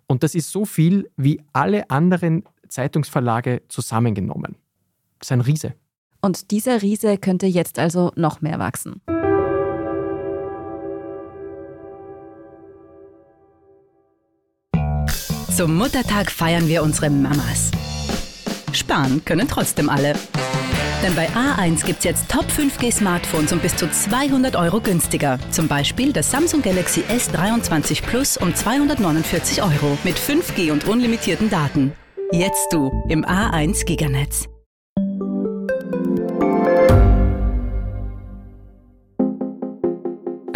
Und 0.06 0.22
das 0.22 0.34
ist 0.34 0.52
so 0.52 0.66
viel 0.66 1.10
wie 1.16 1.40
alle 1.54 1.88
anderen 1.88 2.44
Zeitungsverlage 2.68 3.62
zusammengenommen. 3.68 4.56
Das 5.24 5.28
ist 5.28 5.32
ein 5.32 5.40
Riese. 5.40 5.72
Und 6.20 6.50
dieser 6.50 6.82
Riese 6.82 7.16
könnte 7.16 7.46
jetzt 7.46 7.78
also 7.78 8.12
noch 8.14 8.42
mehr 8.42 8.58
wachsen. 8.58 9.00
Zum 15.56 15.78
Muttertag 15.78 16.30
feiern 16.30 16.68
wir 16.68 16.82
unsere 16.82 17.08
Mamas. 17.08 17.70
Sparen 18.74 19.24
können 19.24 19.48
trotzdem 19.48 19.88
alle. 19.88 20.12
Denn 21.02 21.14
bei 21.14 21.30
A1 21.30 21.86
gibt 21.86 22.00
es 22.00 22.04
jetzt 22.04 22.28
Top 22.28 22.44
5G 22.44 22.92
Smartphones 22.92 23.50
um 23.54 23.60
bis 23.60 23.74
zu 23.76 23.90
200 23.90 24.56
Euro 24.56 24.78
günstiger. 24.82 25.38
Zum 25.50 25.68
Beispiel 25.68 26.12
das 26.12 26.30
Samsung 26.30 26.60
Galaxy 26.60 27.00
S23 27.00 28.02
Plus 28.02 28.36
um 28.36 28.54
249 28.54 29.62
Euro 29.62 29.96
mit 30.04 30.16
5G 30.16 30.70
und 30.70 30.86
unlimitierten 30.86 31.48
Daten. 31.48 31.92
Jetzt 32.30 32.74
du 32.74 32.92
im 33.08 33.24
A1 33.24 33.86
Giganetz. 33.86 34.48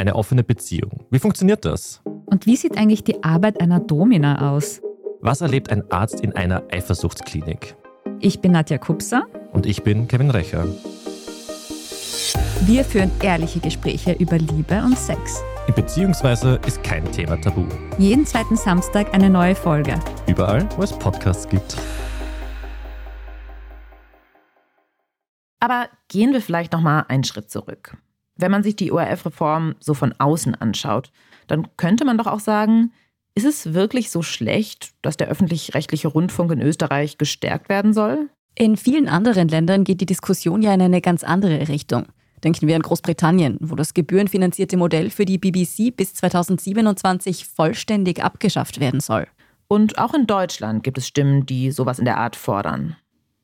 Eine 0.09 0.17
offene 0.17 0.43
Beziehung. 0.43 1.05
Wie 1.11 1.19
funktioniert 1.19 1.67
das? 1.67 2.01
Und 2.25 2.47
wie 2.47 2.57
sieht 2.57 2.79
eigentlich 2.79 3.05
die 3.05 3.23
Arbeit 3.23 3.61
einer 3.61 3.79
Domina 3.79 4.51
aus? 4.53 4.81
Was 5.21 5.43
erlebt 5.43 5.71
ein 5.71 5.83
Arzt 5.93 6.21
in 6.21 6.33
einer 6.33 6.63
Eifersuchtsklinik? 6.73 7.77
Ich 8.19 8.41
bin 8.41 8.53
Nadja 8.53 8.79
Kupser. 8.79 9.27
Und 9.53 9.67
ich 9.67 9.83
bin 9.83 10.09
Kevin 10.09 10.31
Recher. 10.31 10.65
Wir 12.63 12.85
führen 12.85 13.11
ehrliche 13.23 13.61
Gespräche 13.61 14.13
über 14.13 14.39
Liebe 14.39 14.83
und 14.83 14.97
Sex. 14.97 15.43
In 15.67 15.75
Beziehungsweise 15.75 16.59
ist 16.67 16.83
kein 16.83 17.05
Thema 17.13 17.39
tabu. 17.39 17.67
Jeden 17.99 18.25
zweiten 18.25 18.57
Samstag 18.57 19.13
eine 19.13 19.29
neue 19.29 19.55
Folge. 19.55 20.01
Überall, 20.27 20.67
wo 20.79 20.85
es 20.85 20.93
Podcasts 20.99 21.47
gibt. 21.47 21.77
Aber 25.61 25.91
gehen 26.09 26.33
wir 26.33 26.41
vielleicht 26.41 26.73
noch 26.73 26.81
mal 26.81 27.05
einen 27.09 27.25
Schritt 27.25 27.51
zurück. 27.51 27.99
Wenn 28.39 28.51
man 28.51 28.63
sich 28.63 28.77
die 28.77 28.93
ORF-Reform 28.93 29.75
so 29.81 29.95
von 29.95 30.15
außen 30.19 30.55
anschaut, 30.55 31.11
dann 31.49 31.69
könnte 31.77 32.05
man 32.05 32.17
doch 32.17 32.27
auch 32.27 32.41
sagen, 32.41 32.93
ist 33.35 33.45
es 33.45 33.75
wirklich 33.75 34.11
so 34.11 34.23
schlecht, 34.23 34.93
dass 35.03 35.17
der 35.17 35.29
öffentlich-rechtliche 35.29 36.09
Rundfunk 36.09 36.53
in 36.53 36.63
Österreich 36.63 37.19
gestärkt 37.19 37.69
werden 37.69 37.93
soll? 37.93 38.31
In 38.55 38.77
vielen 38.77 39.09
anderen 39.09 39.49
Ländern 39.49 39.85
geht 39.85 40.01
die 40.01 40.07
Diskussion 40.07 40.63
ja 40.63 40.73
in 40.73 40.83
eine 40.83 41.01
ganz 41.01 41.23
andere 41.23 41.69
Richtung. 41.69 42.07
Denken 42.43 42.69
wir 42.69 42.77
an 42.77 42.83
Großbritannien, 42.83 43.59
wo 43.61 43.75
das 43.75 43.95
gebührenfinanzierte 43.95 44.77
Modell 44.77 45.11
für 45.11 45.25
die 45.25 45.39
BBC 45.39 45.97
bis 45.97 46.15
2027 46.15 47.45
vollständig 47.45 48.23
abgeschafft 48.23 48.81
werden 48.81 49.01
soll. 49.01 49.27
Und 49.69 49.99
auch 49.99 50.15
in 50.15 50.27
Deutschland 50.27 50.83
gibt 50.83 50.99
es 50.99 51.07
Stimmen, 51.07 51.45
die 51.45 51.71
sowas 51.71 51.99
in 51.99 52.05
der 52.05 52.19
Art 52.19 52.37
fordern. 52.37 52.97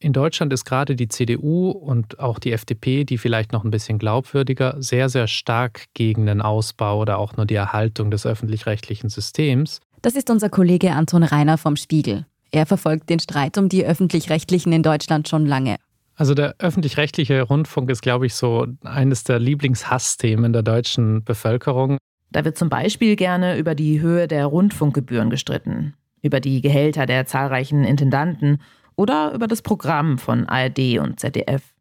In 0.04 0.12
Deutschland 0.12 0.52
ist 0.52 0.66
gerade 0.66 0.96
die 0.96 1.08
CDU 1.08 1.70
und 1.70 2.20
auch 2.20 2.38
die 2.38 2.52
FDP, 2.52 3.04
die 3.04 3.16
vielleicht 3.16 3.52
noch 3.52 3.64
ein 3.64 3.70
bisschen 3.70 3.98
glaubwürdiger, 3.98 4.76
sehr, 4.76 5.08
sehr 5.08 5.26
stark 5.28 5.86
gegen 5.94 6.26
den 6.26 6.42
Ausbau 6.42 7.00
oder 7.00 7.16
auch 7.16 7.38
nur 7.38 7.46
die 7.46 7.54
Erhaltung 7.54 8.10
des 8.10 8.26
öffentlich-rechtlichen 8.26 9.08
Systems. 9.08 9.80
Das 10.02 10.14
ist 10.14 10.28
unser 10.28 10.50
Kollege 10.50 10.92
Anton 10.92 11.22
Reiner 11.22 11.56
vom 11.56 11.76
Spiegel. 11.76 12.26
Er 12.50 12.66
verfolgt 12.66 13.08
den 13.08 13.18
Streit 13.18 13.56
um 13.56 13.70
die 13.70 13.82
öffentlich-rechtlichen 13.82 14.74
in 14.74 14.82
Deutschland 14.82 15.26
schon 15.26 15.46
lange. 15.46 15.76
Also 16.16 16.34
der 16.34 16.56
öffentlich-rechtliche 16.58 17.40
Rundfunk 17.40 17.88
ist, 17.88 18.02
glaube 18.02 18.26
ich, 18.26 18.34
so 18.34 18.66
eines 18.82 19.24
der 19.24 19.38
Lieblingshassthemen 19.38 20.52
der 20.52 20.62
deutschen 20.62 21.24
Bevölkerung. 21.24 21.96
Da 22.30 22.44
wird 22.44 22.58
zum 22.58 22.68
Beispiel 22.68 23.16
gerne 23.16 23.56
über 23.56 23.74
die 23.74 24.02
Höhe 24.02 24.28
der 24.28 24.44
Rundfunkgebühren 24.44 25.30
gestritten, 25.30 25.94
über 26.20 26.40
die 26.40 26.60
Gehälter 26.60 27.06
der 27.06 27.24
zahlreichen 27.24 27.84
Intendanten 27.84 28.58
oder 28.96 29.32
über 29.32 29.46
das 29.46 29.62
Programm 29.62 30.18
von 30.18 30.46
ARD 30.48 30.98
und 30.98 31.20
ZDF. 31.20 31.74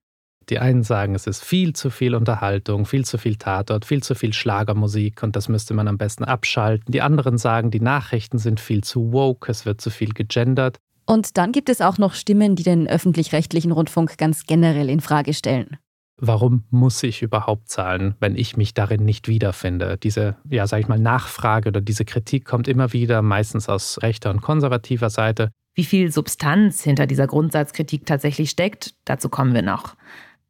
Die 0.49 0.59
einen 0.59 0.83
sagen, 0.83 1.15
es 1.15 1.25
ist 1.25 1.43
viel 1.43 1.73
zu 1.73 1.89
viel 1.89 2.15
Unterhaltung, 2.15 2.85
viel 2.85 3.05
zu 3.05 3.17
viel 3.17 3.37
Tatort, 3.37 3.85
viel 3.85 4.03
zu 4.03 4.13
viel 4.13 4.33
Schlagermusik 4.33 5.23
und 5.23 5.35
das 5.35 5.47
müsste 5.47 5.73
man 5.73 5.87
am 5.87 5.97
besten 5.97 6.25
abschalten. 6.25 6.91
Die 6.91 7.01
anderen 7.01 7.37
sagen, 7.37 7.71
die 7.71 7.79
Nachrichten 7.79 8.37
sind 8.39 8.59
viel 8.59 8.83
zu 8.83 9.13
woke, 9.13 9.49
es 9.49 9.65
wird 9.65 9.79
zu 9.79 9.89
viel 9.89 10.13
gegendert. 10.13 10.77
Und 11.05 11.37
dann 11.37 11.51
gibt 11.51 11.69
es 11.69 11.81
auch 11.81 11.97
noch 11.97 12.13
Stimmen, 12.13 12.55
die 12.55 12.63
den 12.63 12.87
öffentlich-rechtlichen 12.87 13.71
Rundfunk 13.71 14.17
ganz 14.17 14.45
generell 14.45 14.89
in 14.89 15.01
Frage 15.01 15.33
stellen. 15.33 15.77
Warum 16.17 16.63
muss 16.69 17.03
ich 17.03 17.21
überhaupt 17.21 17.69
zahlen, 17.69 18.15
wenn 18.19 18.35
ich 18.35 18.55
mich 18.55 18.73
darin 18.73 19.03
nicht 19.03 19.27
wiederfinde? 19.27 19.97
Diese, 19.97 20.37
ja, 20.49 20.67
sag 20.67 20.79
ich 20.79 20.87
mal, 20.87 20.99
Nachfrage 20.99 21.69
oder 21.69 21.81
diese 21.81 22.05
Kritik 22.05 22.45
kommt 22.45 22.67
immer 22.67 22.93
wieder, 22.93 23.21
meistens 23.21 23.67
aus 23.67 24.01
rechter 24.01 24.29
und 24.29 24.41
konservativer 24.41 25.09
Seite. 25.09 25.49
Wie 25.75 25.85
viel 25.85 26.11
Substanz 26.11 26.83
hinter 26.83 27.07
dieser 27.07 27.27
Grundsatzkritik 27.27 28.05
tatsächlich 28.05 28.51
steckt, 28.51 28.93
dazu 29.05 29.29
kommen 29.29 29.53
wir 29.53 29.63
noch. 29.63 29.95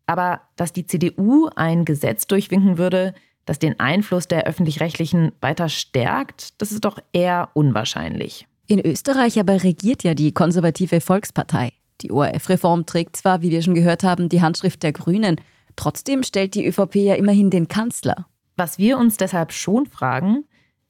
Aber 0.05 0.41
dass 0.57 0.73
die 0.73 0.85
CDU 0.85 1.49
ein 1.55 1.85
Gesetz 1.85 2.27
durchwinken 2.27 2.77
würde, 2.77 3.13
das 3.45 3.59
den 3.59 3.79
Einfluss 3.79 4.27
der 4.27 4.45
öffentlich-rechtlichen 4.45 5.31
weiter 5.41 5.69
stärkt, 5.69 6.61
das 6.61 6.71
ist 6.71 6.85
doch 6.85 6.99
eher 7.13 7.49
unwahrscheinlich. 7.53 8.47
In 8.67 8.79
Österreich 8.79 9.39
aber 9.39 9.63
regiert 9.63 10.03
ja 10.03 10.13
die 10.13 10.33
konservative 10.33 11.01
Volkspartei. 11.01 11.71
Die 12.01 12.11
ORF-Reform 12.11 12.85
trägt 12.85 13.15
zwar, 13.17 13.41
wie 13.41 13.51
wir 13.51 13.61
schon 13.61 13.75
gehört 13.75 14.03
haben, 14.03 14.29
die 14.29 14.41
Handschrift 14.41 14.83
der 14.83 14.93
Grünen, 14.93 15.39
trotzdem 15.75 16.23
stellt 16.23 16.55
die 16.55 16.65
ÖVP 16.65 16.95
ja 16.95 17.15
immerhin 17.15 17.49
den 17.49 17.67
Kanzler. 17.67 18.27
Was 18.55 18.77
wir 18.77 18.97
uns 18.97 19.17
deshalb 19.17 19.51
schon 19.51 19.85
fragen, 19.85 20.45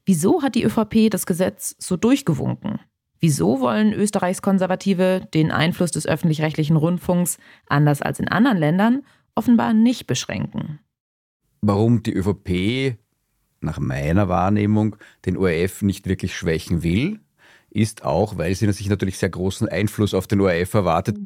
wieso 0.05 0.41
hat 0.41 0.55
die 0.55 0.63
ÖVP 0.63 1.09
das 1.09 1.25
Gesetz 1.25 1.75
so 1.79 1.97
durchgewunken? 1.97 2.79
Wieso 3.23 3.61
wollen 3.61 3.93
Österreichs 3.93 4.41
Konservative 4.41 5.25
den 5.33 5.49
Einfluss 5.49 5.91
des 5.91 6.05
öffentlich-rechtlichen 6.05 6.75
Rundfunks, 6.75 7.37
anders 7.67 8.01
als 8.01 8.19
in 8.19 8.27
anderen 8.27 8.57
Ländern, 8.57 9.03
offenbar 9.33 9.71
nicht 9.71 10.07
beschränken? 10.07 10.79
Warum 11.61 12.03
die 12.03 12.11
ÖVP 12.11 12.97
nach 13.61 13.79
meiner 13.79 14.27
Wahrnehmung 14.27 14.97
den 15.25 15.37
ORF 15.37 15.83
nicht 15.83 16.05
wirklich 16.05 16.35
schwächen 16.35 16.83
will, 16.83 17.21
ist 17.69 18.03
auch, 18.03 18.37
weil 18.37 18.53
sie 18.55 18.69
sich 18.73 18.89
natürlich 18.89 19.17
sehr 19.17 19.29
großen 19.29 19.69
Einfluss 19.69 20.13
auf 20.13 20.27
den 20.27 20.41
ORF 20.41 20.73
erwartet. 20.73 21.17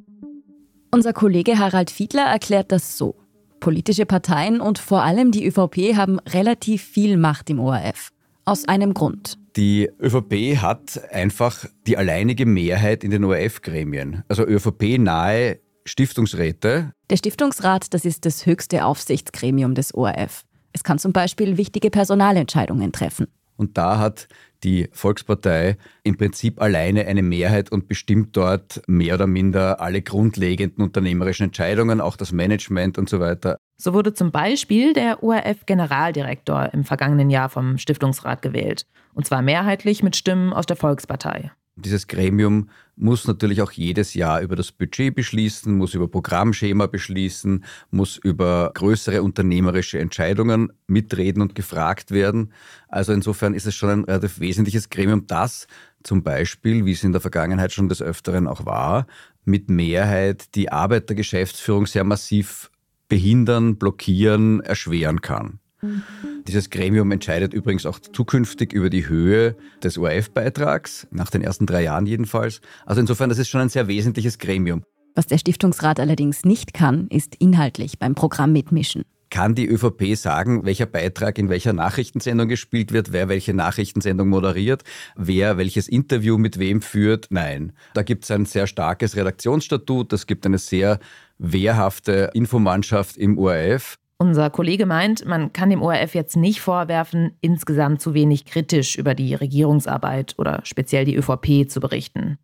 Unser 0.91 1.13
Kollege 1.13 1.57
Harald 1.57 1.89
Fiedler 1.89 2.27
erklärt 2.27 2.71
das 2.71 2.99
so. 2.99 3.15
Politische 3.59 4.05
Parteien 4.05 4.61
und 4.61 4.77
vor 4.77 5.01
allem 5.01 5.31
die 5.31 5.47
ÖVP 5.47 5.95
haben 5.95 6.19
relativ 6.19 6.83
viel 6.83 7.17
Macht 7.17 7.49
im 7.49 7.59
ORF. 7.59 8.11
Aus 8.45 8.67
einem 8.67 8.93
Grund. 8.93 9.39
Die 9.57 9.89
ÖVP 9.99 10.61
hat 10.61 11.01
einfach 11.11 11.65
die 11.87 11.97
alleinige 11.97 12.45
Mehrheit 12.45 13.03
in 13.03 13.09
den 13.09 13.23
ORF-Gremien. 13.23 14.23
Also 14.27 14.45
ÖVP-nahe 14.45 15.59
Stiftungsräte. 15.83 16.93
Der 17.09 17.17
Stiftungsrat, 17.17 17.91
das 17.91 18.05
ist 18.05 18.25
das 18.25 18.45
höchste 18.45 18.85
Aufsichtsgremium 18.85 19.73
des 19.73 19.95
ORF. 19.95 20.43
Es 20.73 20.83
kann 20.83 20.99
zum 20.99 21.11
Beispiel 21.11 21.57
wichtige 21.57 21.89
Personalentscheidungen 21.89 22.91
treffen. 22.91 23.25
Und 23.55 23.79
da 23.79 23.97
hat 23.97 24.27
die 24.63 24.89
Volkspartei 24.91 25.77
im 26.03 26.17
Prinzip 26.17 26.61
alleine 26.61 27.07
eine 27.07 27.23
Mehrheit 27.23 27.71
und 27.71 27.87
bestimmt 27.87 28.37
dort 28.37 28.83
mehr 28.85 29.15
oder 29.15 29.25
minder 29.25 29.81
alle 29.81 30.03
grundlegenden 30.03 30.83
unternehmerischen 30.83 31.45
Entscheidungen, 31.45 31.99
auch 31.99 32.15
das 32.15 32.31
Management 32.31 32.99
und 32.99 33.09
so 33.09 33.19
weiter. 33.19 33.57
So 33.77 33.93
wurde 33.93 34.13
zum 34.13 34.31
Beispiel 34.31 34.93
der 34.93 35.21
ORF-Generaldirektor 35.21 36.73
im 36.73 36.83
vergangenen 36.83 37.29
Jahr 37.29 37.49
vom 37.49 37.77
Stiftungsrat 37.77 38.41
gewählt. 38.41 38.87
Und 39.13 39.27
zwar 39.27 39.43
mehrheitlich 39.43 40.01
mit 40.01 40.15
Stimmen 40.15 40.51
aus 40.51 40.65
der 40.65 40.75
Volkspartei. 40.75 41.51
Dieses 41.79 42.07
Gremium 42.07 42.69
muss 42.95 43.27
natürlich 43.27 43.61
auch 43.61 43.71
jedes 43.71 44.15
Jahr 44.15 44.41
über 44.41 44.55
das 44.55 44.71
Budget 44.71 45.13
beschließen, 45.13 45.77
muss 45.77 45.93
über 45.93 46.07
Programmschema 46.07 46.87
beschließen, 46.87 47.63
muss 47.91 48.17
über 48.17 48.71
größere 48.73 49.21
unternehmerische 49.21 49.99
Entscheidungen 49.99 50.73
mitreden 50.87 51.43
und 51.43 51.53
gefragt 51.53 52.09
werden. 52.09 52.51
Also 52.87 53.13
insofern 53.13 53.53
ist 53.53 53.67
es 53.67 53.75
schon 53.75 53.91
ein 53.91 54.03
relativ 54.05 54.39
wesentliches 54.39 54.89
Gremium, 54.89 55.27
das 55.27 55.67
zum 56.01 56.23
Beispiel, 56.23 56.83
wie 56.85 56.93
es 56.93 57.03
in 57.03 57.11
der 57.11 57.21
Vergangenheit 57.21 57.71
schon 57.71 57.89
des 57.89 58.01
Öfteren 58.01 58.47
auch 58.47 58.65
war, 58.65 59.05
mit 59.45 59.69
Mehrheit 59.69 60.55
die 60.55 60.71
Arbeit 60.71 61.09
der 61.09 61.15
Geschäftsführung 61.15 61.85
sehr 61.85 62.03
massiv 62.03 62.71
behindern, 63.07 63.77
blockieren, 63.77 64.61
erschweren 64.61 65.21
kann. 65.21 65.59
Mhm. 65.81 66.03
Dieses 66.47 66.69
Gremium 66.69 67.11
entscheidet 67.11 67.53
übrigens 67.53 67.85
auch 67.85 67.99
zukünftig 67.99 68.73
über 68.73 68.89
die 68.89 69.07
Höhe 69.07 69.55
des 69.83 69.97
ORF-Beitrags, 69.97 71.07
nach 71.11 71.29
den 71.29 71.41
ersten 71.41 71.65
drei 71.65 71.83
Jahren 71.83 72.05
jedenfalls. 72.05 72.61
Also 72.85 73.01
insofern, 73.01 73.29
das 73.29 73.37
ist 73.37 73.49
schon 73.49 73.61
ein 73.61 73.69
sehr 73.69 73.87
wesentliches 73.87 74.37
Gremium. 74.37 74.83
Was 75.15 75.27
der 75.27 75.37
Stiftungsrat 75.37 75.99
allerdings 75.99 76.45
nicht 76.45 76.73
kann, 76.73 77.07
ist 77.09 77.35
inhaltlich 77.39 77.99
beim 77.99 78.15
Programm 78.15 78.53
mitmischen. 78.53 79.03
Kann 79.29 79.55
die 79.55 79.67
ÖVP 79.67 80.15
sagen, 80.15 80.63
welcher 80.63 80.85
Beitrag 80.85 81.37
in 81.37 81.49
welcher 81.49 81.73
Nachrichtensendung 81.73 82.47
gespielt 82.47 82.93
wird, 82.93 83.11
wer 83.11 83.27
welche 83.27 83.53
Nachrichtensendung 83.53 84.29
moderiert, 84.29 84.83
wer 85.17 85.57
welches 85.57 85.89
Interview 85.89 86.37
mit 86.37 86.59
wem 86.59 86.81
führt? 86.81 87.27
Nein. 87.29 87.73
Da 87.93 88.03
gibt 88.03 88.23
es 88.23 88.31
ein 88.31 88.45
sehr 88.45 88.67
starkes 88.67 89.17
Redaktionsstatut, 89.17 90.13
es 90.13 90.27
gibt 90.27 90.45
eine 90.45 90.59
sehr 90.59 90.99
wehrhafte 91.39 92.31
Infomannschaft 92.33 93.17
im 93.17 93.37
ORF. 93.37 93.97
Unser 94.19 94.49
Kollege 94.49 94.87
meint, 94.87 95.25
man 95.25 95.53
kann 95.53 95.69
dem 95.69 95.81
ORF 95.81 96.15
jetzt 96.15 96.35
nicht 96.35 96.59
vorwerfen, 96.59 97.33
insgesamt 97.41 98.01
zu 98.01 98.13
wenig 98.15 98.45
kritisch 98.45 98.97
über 98.97 99.13
die 99.13 99.35
Regierungsarbeit 99.35 100.33
oder 100.37 100.61
speziell 100.63 101.05
die 101.05 101.15
ÖVP 101.15 101.69
zu 101.69 101.79
berichten. 101.79 102.39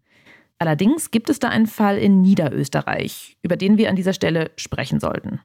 Allerdings 0.60 1.10
gibt 1.10 1.30
es 1.30 1.40
da 1.40 1.50
einen 1.50 1.66
Fall 1.66 1.98
in 1.98 2.22
Niederösterreich, 2.22 3.38
über 3.42 3.58
den 3.58 3.78
wir 3.78 3.90
an 3.90 3.96
dieser 3.96 4.14
Stelle 4.14 4.52
sprechen 4.56 5.00
sollten. 5.00 5.40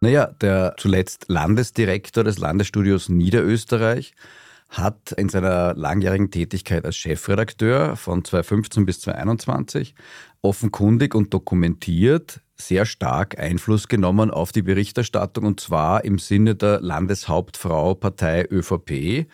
Naja, 0.00 0.30
der 0.40 0.74
zuletzt 0.78 1.26
Landesdirektor 1.28 2.24
des 2.24 2.38
Landesstudios 2.38 3.08
Niederösterreich 3.08 4.14
hat 4.68 5.12
in 5.12 5.28
seiner 5.28 5.74
langjährigen 5.74 6.30
Tätigkeit 6.30 6.84
als 6.84 6.96
Chefredakteur 6.96 7.96
von 7.96 8.24
2015 8.24 8.86
bis 8.86 9.00
2021 9.00 9.94
offenkundig 10.42 11.14
und 11.14 11.32
dokumentiert 11.32 12.40
sehr 12.58 12.86
stark 12.86 13.38
Einfluss 13.38 13.88
genommen 13.88 14.30
auf 14.30 14.52
die 14.52 14.62
Berichterstattung 14.62 15.44
und 15.44 15.60
zwar 15.60 16.04
im 16.04 16.18
Sinne 16.18 16.54
der 16.54 16.80
Landeshauptfrau 16.80 17.94
Partei 17.94 18.46
ÖVP, 18.50 19.26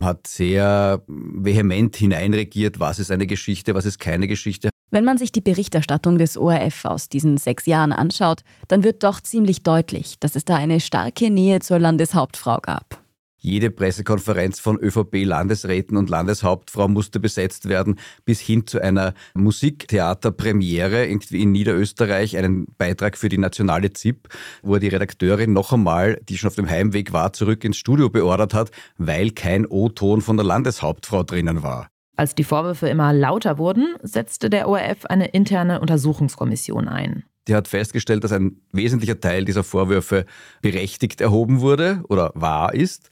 hat 0.00 0.26
sehr 0.26 1.02
vehement 1.06 1.96
hineinregiert, 1.96 2.78
was 2.78 2.98
ist 2.98 3.10
eine 3.10 3.26
Geschichte, 3.26 3.74
was 3.74 3.84
ist 3.84 3.98
keine 3.98 4.28
Geschichte. 4.28 4.70
Wenn 4.90 5.04
man 5.04 5.18
sich 5.18 5.32
die 5.32 5.40
Berichterstattung 5.40 6.18
des 6.18 6.38
ORF 6.38 6.84
aus 6.84 7.08
diesen 7.08 7.36
sechs 7.36 7.66
Jahren 7.66 7.92
anschaut, 7.92 8.42
dann 8.68 8.84
wird 8.84 9.02
doch 9.02 9.20
ziemlich 9.20 9.62
deutlich, 9.62 10.18
dass 10.20 10.34
es 10.34 10.44
da 10.44 10.56
eine 10.56 10.80
starke 10.80 11.30
Nähe 11.30 11.60
zur 11.60 11.78
Landeshauptfrau 11.78 12.58
gab. 12.62 13.07
Jede 13.40 13.70
Pressekonferenz 13.70 14.58
von 14.58 14.78
ÖVP-Landesräten 14.78 15.96
und 15.96 16.10
Landeshauptfrau 16.10 16.88
musste 16.88 17.20
besetzt 17.20 17.68
werden, 17.68 17.98
bis 18.24 18.40
hin 18.40 18.66
zu 18.66 18.82
einer 18.82 19.14
Musiktheaterpremiere 19.34 21.06
in 21.06 21.52
Niederösterreich, 21.52 22.36
einen 22.36 22.66
Beitrag 22.78 23.16
für 23.16 23.28
die 23.28 23.38
nationale 23.38 23.92
ZIP, 23.92 24.28
wo 24.62 24.78
die 24.78 24.88
Redakteurin 24.88 25.52
noch 25.52 25.72
einmal, 25.72 26.20
die 26.28 26.36
schon 26.36 26.48
auf 26.48 26.56
dem 26.56 26.68
Heimweg 26.68 27.12
war, 27.12 27.32
zurück 27.32 27.62
ins 27.64 27.76
Studio 27.76 28.10
beordert 28.10 28.54
hat, 28.54 28.70
weil 28.96 29.30
kein 29.30 29.66
O-Ton 29.66 30.20
von 30.20 30.36
der 30.36 30.44
Landeshauptfrau 30.44 31.22
drinnen 31.22 31.62
war. 31.62 31.88
Als 32.16 32.34
die 32.34 32.42
Vorwürfe 32.42 32.88
immer 32.88 33.12
lauter 33.12 33.58
wurden, 33.58 33.94
setzte 34.02 34.50
der 34.50 34.68
ORF 34.68 35.06
eine 35.06 35.28
interne 35.28 35.80
Untersuchungskommission 35.80 36.88
ein. 36.88 37.22
Die 37.48 37.54
hat 37.54 37.66
festgestellt, 37.66 38.24
dass 38.24 38.32
ein 38.32 38.60
wesentlicher 38.72 39.18
Teil 39.18 39.44
dieser 39.44 39.64
Vorwürfe 39.64 40.26
berechtigt 40.60 41.20
erhoben 41.20 41.60
wurde 41.60 42.02
oder 42.08 42.30
wahr 42.34 42.74
ist. 42.74 43.08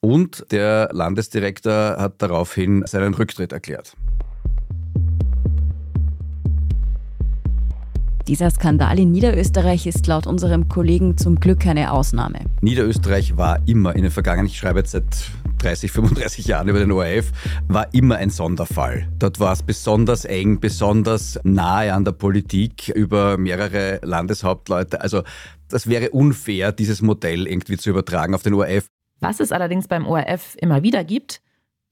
Und 0.00 0.46
der 0.50 0.88
Landesdirektor 0.92 1.96
hat 1.98 2.22
daraufhin 2.22 2.84
seinen 2.86 3.14
Rücktritt 3.14 3.52
erklärt. 3.52 3.96
Dieser 8.26 8.50
Skandal 8.50 8.98
in 8.98 9.12
Niederösterreich 9.12 9.86
ist 9.86 10.06
laut 10.06 10.26
unserem 10.26 10.68
Kollegen 10.68 11.16
zum 11.16 11.40
Glück 11.40 11.60
keine 11.60 11.92
Ausnahme. 11.92 12.40
Niederösterreich 12.60 13.36
war 13.36 13.58
immer 13.66 13.96
in 13.96 14.02
den 14.02 14.10
vergangenen, 14.10 14.46
ich 14.46 14.58
schreibe 14.58 14.80
jetzt 14.80 14.92
seit 14.92 15.04
30, 15.58 15.90
35 15.90 16.46
Jahren 16.46 16.68
über 16.68 16.78
den 16.78 16.92
ORF, 16.92 17.32
war 17.68 17.92
immer 17.92 18.16
ein 18.16 18.30
Sonderfall. 18.30 19.08
Dort 19.18 19.40
war 19.40 19.52
es 19.52 19.62
besonders 19.62 20.24
eng, 20.24 20.60
besonders 20.60 21.40
nahe 21.44 21.92
an 21.92 22.04
der 22.04 22.12
Politik 22.12 22.88
über 22.88 23.36
mehrere 23.36 24.00
Landeshauptleute. 24.02 25.00
Also 25.00 25.22
das 25.68 25.88
wäre 25.88 26.10
unfair, 26.10 26.72
dieses 26.72 27.02
Modell 27.02 27.46
irgendwie 27.46 27.78
zu 27.78 27.90
übertragen 27.90 28.34
auf 28.34 28.42
den 28.42 28.54
ORF. 28.54 28.86
Was 29.20 29.40
es 29.40 29.52
allerdings 29.52 29.88
beim 29.88 30.06
ORF 30.06 30.56
immer 30.58 30.82
wieder 30.82 31.04
gibt, 31.04 31.40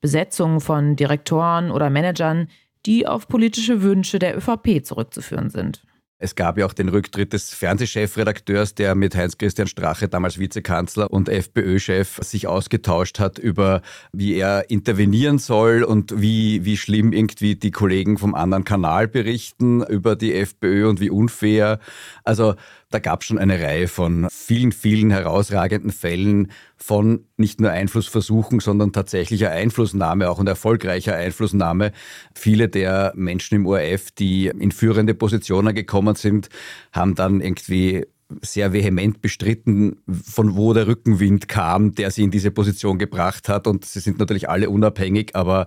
Besetzungen 0.01 0.61
von 0.61 0.97
Direktoren 0.97 1.71
oder 1.71 1.91
Managern, 1.91 2.49
die 2.87 3.07
auf 3.07 3.29
politische 3.29 3.83
Wünsche 3.83 4.19
der 4.19 4.37
ÖVP 4.37 4.85
zurückzuführen 4.85 5.51
sind. 5.51 5.83
Es 6.21 6.35
gab 6.35 6.59
ja 6.59 6.67
auch 6.67 6.73
den 6.73 6.89
Rücktritt 6.89 7.33
des 7.33 7.55
Fernsehchefredakteurs, 7.55 8.75
der 8.75 8.97
mit 8.97 9.15
Heinz-Christian 9.15 9.69
Strache, 9.69 10.09
damals 10.09 10.41
Vizekanzler 10.41 11.13
und 11.13 11.29
FPÖ-Chef, 11.29 12.19
sich 12.23 12.49
ausgetauscht 12.49 13.21
hat 13.21 13.39
über, 13.39 13.83
wie 14.13 14.35
er 14.35 14.69
intervenieren 14.69 15.39
soll 15.39 15.85
und 15.85 16.21
wie, 16.21 16.65
wie 16.65 16.77
schlimm 16.77 17.13
irgendwie 17.13 17.55
die 17.55 17.71
Kollegen 17.71 18.19
vom 18.19 18.35
anderen 18.35 18.65
Kanal 18.65 19.07
berichten 19.07 19.85
über 19.85 20.17
die 20.17 20.35
FPÖ 20.35 20.89
und 20.89 21.01
wie 21.01 21.11
unfair. 21.11 21.79
Also 22.25 22.57
da 22.91 22.99
gab 22.99 23.21
es 23.21 23.27
schon 23.27 23.39
eine 23.39 23.61
Reihe 23.61 23.87
von 23.87 24.29
vielen, 24.31 24.73
vielen 24.73 25.11
herausragenden 25.11 25.91
Fällen 25.91 26.51
von 26.77 27.27
nicht 27.37 27.61
nur 27.61 27.71
Einflussversuchen, 27.71 28.61
sondern 28.61 28.93
tatsächlicher 28.93 29.51
Einflussnahme, 29.51 30.31
auch 30.31 30.39
und 30.39 30.49
erfolgreicher 30.49 31.15
Einflussnahme. 31.15 31.93
Viele 32.35 32.69
der 32.69 33.13
Menschen 33.15 33.57
im 33.57 33.67
ORF, 33.67 34.11
die 34.13 34.47
in 34.47 34.73
führende 34.73 35.15
Positionen 35.15 35.75
gekommen 35.75 36.15
sind, 36.15 36.49
haben 36.93 37.15
dann 37.15 37.41
irgendwie 37.41 38.07
sehr 38.43 38.73
vehement 38.73 39.21
bestritten, 39.21 40.01
von 40.11 40.57
wo 40.57 40.73
der 40.73 40.87
Rückenwind 40.87 41.49
kam, 41.49 41.95
der 41.95 42.11
sie 42.11 42.25
in 42.25 42.31
diese 42.31 42.51
Position 42.51 42.99
gebracht 42.99 43.49
hat. 43.49 43.67
Und 43.67 43.85
sie 43.85 44.01
sind 44.01 44.19
natürlich 44.19 44.49
alle 44.49 44.71
unabhängig, 44.71 45.35
aber 45.35 45.67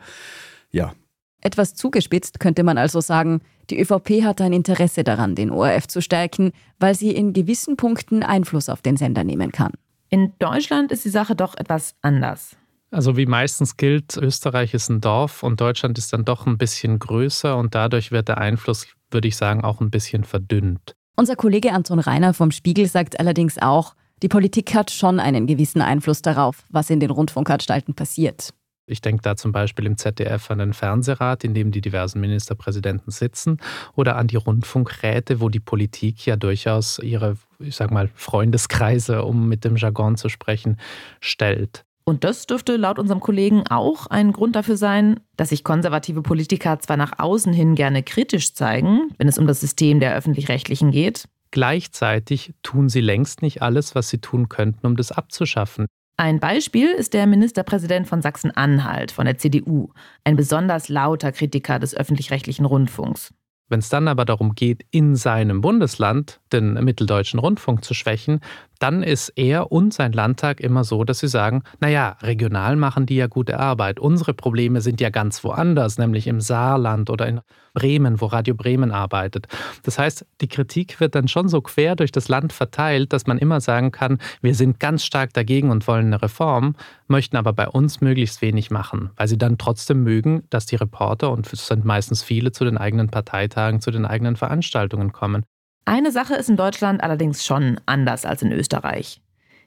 ja, 0.72 0.94
Etwas 1.42 1.74
zugespitzt 1.74 2.40
könnte 2.40 2.64
man 2.64 2.78
also 2.78 3.02
sagen, 3.02 3.42
die 3.70 3.80
ÖVP 3.80 4.24
hat 4.24 4.42
ein 4.42 4.54
Interesse 4.54 5.04
daran, 5.04 5.36
den 5.36 5.50
ORF 5.50 5.88
zu 5.88 6.02
stärken, 6.02 6.52
weil 6.80 6.96
sie 6.96 7.12
in 7.12 7.34
gewissen 7.34 7.78
Punkten 7.78 8.24
Einfluss 8.24 8.70
auf 8.70 8.82
den 8.82 8.98
Sender 8.98 9.24
nehmen 9.24 9.52
kann. 9.52 9.74
In 10.10 10.34
Deutschland 10.40 10.92
ist 10.92 11.06
die 11.06 11.10
Sache 11.10 11.36
doch 11.36 11.56
etwas 11.56 11.96
anders. 12.02 12.56
Also 12.92 13.16
wie 13.16 13.26
meistens 13.26 13.78
gilt, 13.78 14.18
Österreich 14.18 14.74
ist 14.74 14.90
ein 14.90 15.00
Dorf 15.00 15.44
und 15.44 15.62
Deutschland 15.62 15.98
ist 15.98 16.12
dann 16.12 16.26
doch 16.26 16.46
ein 16.46 16.58
bisschen 16.58 17.00
größer 17.00 17.58
und 17.58 17.74
dadurch 17.74 18.12
wird 18.12 18.28
der 18.28 18.38
Einfluss, 18.38 18.86
würde 19.10 19.30
ich 19.30 19.38
sagen, 19.38 19.64
auch 19.64 19.80
ein 19.80 19.90
bisschen 19.90 20.26
verdünnt. 20.26 20.96
Unser 21.16 21.38
Kollege 21.38 21.72
Anton 21.72 22.00
Reiner 22.00 22.34
vom 22.34 22.52
Spiegel 22.52 22.88
sagt 22.88 23.20
allerdings 23.20 23.58
auch, 23.58 23.96
die 24.22 24.28
Politik 24.28 24.76
hat 24.76 24.92
schon 24.92 25.20
einen 25.20 25.48
gewissen 25.48 25.82
Einfluss 25.82 26.22
darauf, 26.22 26.66
was 26.70 26.90
in 26.90 27.00
den 27.00 27.10
Rundfunkanstalten 27.10 27.96
passiert. 27.96 28.54
Ich 28.88 29.02
denke 29.02 29.22
da 29.22 29.36
zum 29.36 29.52
Beispiel 29.52 29.86
im 29.86 29.98
ZDF 29.98 30.52
an 30.52 30.60
den 30.60 30.74
Fernsehrat, 30.74 31.44
in 31.44 31.54
dem 31.54 31.72
die 31.72 31.82
diversen 31.82 32.20
Ministerpräsidenten 32.20 33.12
sitzen, 33.12 33.58
oder 33.96 34.18
an 34.18 34.28
die 34.28 34.36
Rundfunkräte, 34.36 35.40
wo 35.40 35.50
die 35.50 35.60
Politik 35.60 36.26
ja 36.26 36.36
durchaus 36.36 37.00
ihre, 37.00 37.38
ich 37.60 37.76
sag 37.76 37.92
mal, 37.92 38.10
Freundeskreise, 38.16 39.24
um 39.24 39.48
mit 39.48 39.64
dem 39.64 39.78
Jargon 39.78 40.18
zu 40.18 40.30
sprechen, 40.30 40.78
stellt. 41.20 41.86
Und 42.04 42.24
das 42.24 42.48
dürfte 42.48 42.78
laut 42.78 42.98
unserem 42.98 43.20
Kollegen 43.20 43.68
auch 43.68 44.08
ein 44.08 44.32
Grund 44.32 44.56
dafür 44.56 44.76
sein, 44.76 45.20
dass 45.38 45.50
sich 45.50 45.64
konservative 45.64 46.22
Politiker 46.22 46.80
zwar 46.80 46.98
nach 46.98 47.20
außen 47.20 47.54
hin 47.54 47.76
gerne 47.76 48.04
kritisch 48.04 48.54
zeigen, 48.54 49.12
wenn 49.18 49.28
es 49.28 49.38
um 49.38 49.48
das 49.48 49.62
System 49.62 50.00
der 50.00 50.16
öffentlich-rechtlichen 50.16 50.92
geht. 50.92 51.26
Gleichzeitig 51.52 52.54
tun 52.64 52.90
sie 52.90 53.02
längst 53.02 53.42
nicht 53.42 53.62
alles, 53.62 53.94
was 53.94 54.10
sie 54.10 54.20
tun 54.20 54.50
könnten, 54.50 54.88
um 54.88 54.96
das 54.96 55.12
abzuschaffen. 55.12 55.86
Ein 56.22 56.40
Beispiel 56.40 56.92
ist 56.92 57.16
der 57.16 57.26
Ministerpräsident 57.26 58.08
von 58.08 58.22
Sachsen-Anhalt 58.22 59.12
von 59.12 59.26
der 59.26 59.40
CDU, 59.40 59.90
ein 60.24 60.36
besonders 60.36 60.88
lauter 60.88 61.32
Kritiker 61.32 61.80
des 61.80 61.96
öffentlich-rechtlichen 61.96 62.66
Rundfunks. 62.66 63.34
Wenn 63.70 63.80
es 63.80 63.90
dann 63.90 64.08
aber 64.08 64.24
darum 64.24 64.54
geht, 64.54 64.86
in 64.92 65.16
seinem 65.16 65.62
Bundesland 65.62 66.40
den 66.54 66.76
mitteldeutschen 66.76 67.40
Rundfunk 67.40 67.84
zu 67.84 67.96
schwächen, 67.96 68.42
dann 68.82 69.04
ist 69.04 69.30
er 69.36 69.72
und 69.72 69.94
sein 69.94 70.12
Landtag 70.12 70.60
immer 70.60 70.84
so, 70.84 71.04
dass 71.04 71.20
sie 71.20 71.28
sagen, 71.28 71.62
naja, 71.80 72.18
regional 72.22 72.76
machen 72.76 73.06
die 73.06 73.16
ja 73.16 73.28
gute 73.28 73.60
Arbeit. 73.60 74.00
Unsere 74.00 74.34
Probleme 74.34 74.82
sind 74.82 75.00
ja 75.00 75.10
ganz 75.12 75.44
woanders, 75.44 76.00
nämlich 76.00 76.26
im 76.26 76.42
Saarland 76.42 77.12
oder 77.12 77.28
in 77.28 77.42
Bremen, 77.74 78.20
wo 78.20 78.26
Radio 78.26 78.56
Bremen 78.56 78.92
arbeitet. 78.92 79.48
Das 79.84 80.00
heißt, 80.00 80.26
die 80.42 80.48
Kritik 80.48 81.00
wird 81.00 81.14
dann 81.14 81.28
schon 81.28 81.48
so 81.48 81.62
quer 81.62 81.96
durch 81.96 82.12
das 82.12 82.28
Land 82.28 82.54
verteilt, 82.54 83.14
dass 83.14 83.28
man 83.28 83.38
immer 83.38 83.62
sagen 83.62 83.92
kann, 83.92 84.18
wir 84.42 84.56
sind 84.56 84.80
ganz 84.80 85.06
stark 85.06 85.32
dagegen 85.34 85.70
und 85.70 85.88
wollen 85.88 86.08
eine 86.08 86.22
Reform, 86.22 86.76
möchten 87.08 87.38
aber 87.38 87.54
bei 87.54 87.68
uns 87.68 88.02
möglichst 88.02 88.42
wenig 88.42 88.72
machen, 88.72 89.12
weil 89.16 89.28
sie 89.28 89.38
dann 89.38 89.60
trotzdem 89.60 90.04
mögen, 90.04 90.44
dass 90.50 90.66
die 90.66 90.76
Reporter, 90.76 91.32
und 91.32 91.52
es 91.54 91.68
sind 91.68 91.86
meistens 91.86 92.24
viele, 92.24 92.52
zu 92.52 92.66
den 92.66 92.78
eigenen 92.78 93.10
Parteitagen, 93.10 93.80
zu 93.80 93.92
den 93.92 94.06
eigenen 94.06 94.36
Veranstaltungen 94.36 95.12
kommen. 95.12 95.46
Eine 95.92 96.14
Sache 96.14 96.36
ist 96.36 96.50
in 96.50 96.56
Deutschland 96.56 97.04
allerdings 97.04 97.46
schon 97.46 97.78
anders 97.86 98.26
als 98.26 98.42
in 98.42 98.54
Österreich. 98.54 99.20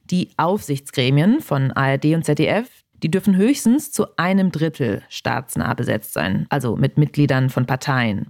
Die 0.05 0.31
Aufsichtsgremien 0.39 1.43
von 1.43 1.71
ARD 1.71 2.15
und 2.15 2.25
ZDF, 2.25 2.67
die 3.03 3.11
dürfen 3.11 3.37
höchstens 3.37 3.93
zu 3.93 4.07
einem 4.17 4.51
Drittel 4.51 5.03
staatsnah 5.11 5.75
besetzt 5.75 6.15
sein, 6.15 6.47
also 6.49 6.77
mit 6.77 6.97
Mitgliedern 6.97 7.51
von 7.51 7.67
Parteien. 7.67 8.29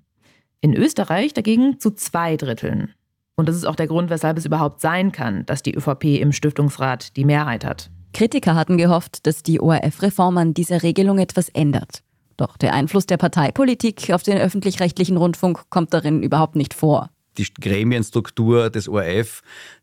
In 0.61 0.75
Österreich 0.75 1.35
dagegen 1.35 1.79
zu 1.79 1.93
zwei 1.93 2.37
Dritteln. 2.37 2.93
Und 3.37 3.49
das 3.49 3.55
ist 3.55 3.65
auch 3.65 3.77
der 3.77 3.87
Grund, 3.87 4.11
weshalb 4.11 4.39
es 4.39 4.47
überhaupt 4.47 4.81
sein 4.81 5.13
kann, 5.13 5.47
dass 5.47 5.63
die 5.63 5.77
ÖVP 5.77 6.21
im 6.21 6.33
Stiftungsrat 6.33 7.17
die 7.17 7.25
Mehrheit 7.25 7.65
hat. 7.65 7.91
Kritiker 8.13 8.57
hatten 8.57 8.77
gehofft, 8.77 9.25
dass 9.25 9.45
die 9.45 9.61
ORF-Reform 9.61 10.37
an 10.39 10.53
dieser 10.53 10.83
Regelung 10.83 11.21
etwas 11.21 11.49
ändert. 11.49 12.03
Doch 12.39 12.57
der 12.57 12.75
Einfluss 12.75 13.07
der 13.07 13.19
Parteipolitik 13.19 14.11
auf 14.13 14.25
den 14.25 14.39
öffentlich-rechtlichen 14.39 15.17
Rundfunk 15.17 15.71
kommt 15.71 15.95
darin 15.95 16.25
überhaupt 16.25 16.57
nicht 16.57 16.75
vor 16.75 17.11
die 17.39 17.47
Gremienstruktur 17.53 18.71
des 18.71 18.89
ORF, 18.89 19.43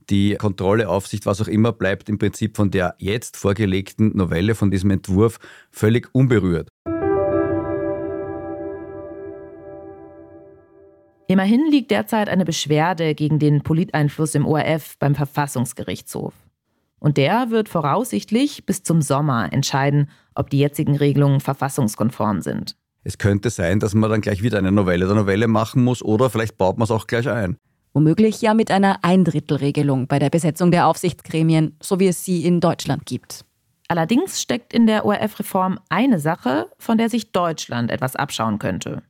die 0.10 0.36
Kontrolle, 0.36 0.90
Aufsicht, 0.90 1.26
was 1.26 1.42
auch 1.42 1.48
immer, 1.48 1.72
bleibt 1.72 2.10
im 2.10 2.18
Prinzip 2.18 2.56
von 2.58 2.72
der 2.72 2.96
jetzt 2.98 3.38
vorgelegten 3.38 4.16
Novelle, 4.16 4.56
von 4.56 4.72
diesem 4.72 4.92
Entwurf 4.92 5.40
völlig 5.70 6.10
unberührt. 6.14 6.70
Immerhin 11.28 11.72
liegt 11.72 11.92
derzeit 11.92 12.28
eine 12.28 12.44
Beschwerde 12.44 13.16
gegen 13.16 13.40
den 13.40 13.62
Politeinfluss 13.62 14.36
im 14.36 14.46
ORF 14.46 14.98
beim 15.00 15.16
Verfassungsgerichtshof. 15.16 16.34
Und 17.00 17.16
der 17.16 17.50
wird 17.52 17.70
voraussichtlich 17.70 18.66
bis 18.66 18.84
zum 18.84 19.02
Sommer 19.02 19.54
entscheiden, 19.54 20.10
ob 20.36 20.50
die 20.50 20.60
jetzigen 20.60 20.98
Regelungen 20.98 21.40
verfassungskonform 21.40 22.42
sind. 22.42 22.76
Es 23.04 23.18
könnte 23.18 23.50
sein, 23.50 23.80
dass 23.80 23.94
man 23.94 24.10
dann 24.10 24.22
gleich 24.22 24.44
wieder 24.44 24.58
eine 24.58 24.72
Novelle 24.72 25.08
der 25.08 25.16
Novelle 25.16 25.48
machen 25.48 25.84
muss 25.84 26.04
oder 26.04 26.30
vielleicht 26.30 26.58
baut 26.58 26.78
man 26.78 26.84
es 26.84 26.92
auch 26.92 27.08
gleich 27.08 27.28
ein. 27.28 27.58
Womöglich 27.94 28.42
ja 28.42 28.54
mit 28.54 28.72
einer 28.72 29.04
Eindrittelregelung 29.04 30.08
bei 30.08 30.20
der 30.20 30.30
Besetzung 30.30 30.72
der 30.72 30.88
Aufsichtsgremien, 30.88 31.76
so 31.82 32.00
wie 32.00 32.08
es 32.08 32.24
sie 32.24 32.46
in 32.46 32.62
Deutschland 32.62 33.06
gibt. 33.06 33.44
Allerdings 33.88 34.42
steckt 34.42 34.74
in 34.74 34.88
der 34.88 35.04
ORF-Reform 35.04 35.80
eine 35.90 36.20
Sache, 36.20 36.68
von 36.78 36.98
der 36.98 37.10
sich 37.10 37.34
Deutschland 37.34 37.92
etwas 37.92 38.16
abschauen 38.16 38.60
könnte. 38.60 39.04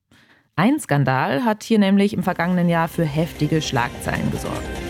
Ein 0.56 0.80
Skandal 0.80 1.45
hat 1.45 1.63
hier 1.63 1.77
nämlich 1.77 2.13
im 2.13 2.23
vergangenen 2.23 2.67
Jahr 2.67 2.88
für 2.88 3.06
heftige 3.06 3.62
Schlagzeilen 3.62 4.32
gesorgt. 4.32 4.81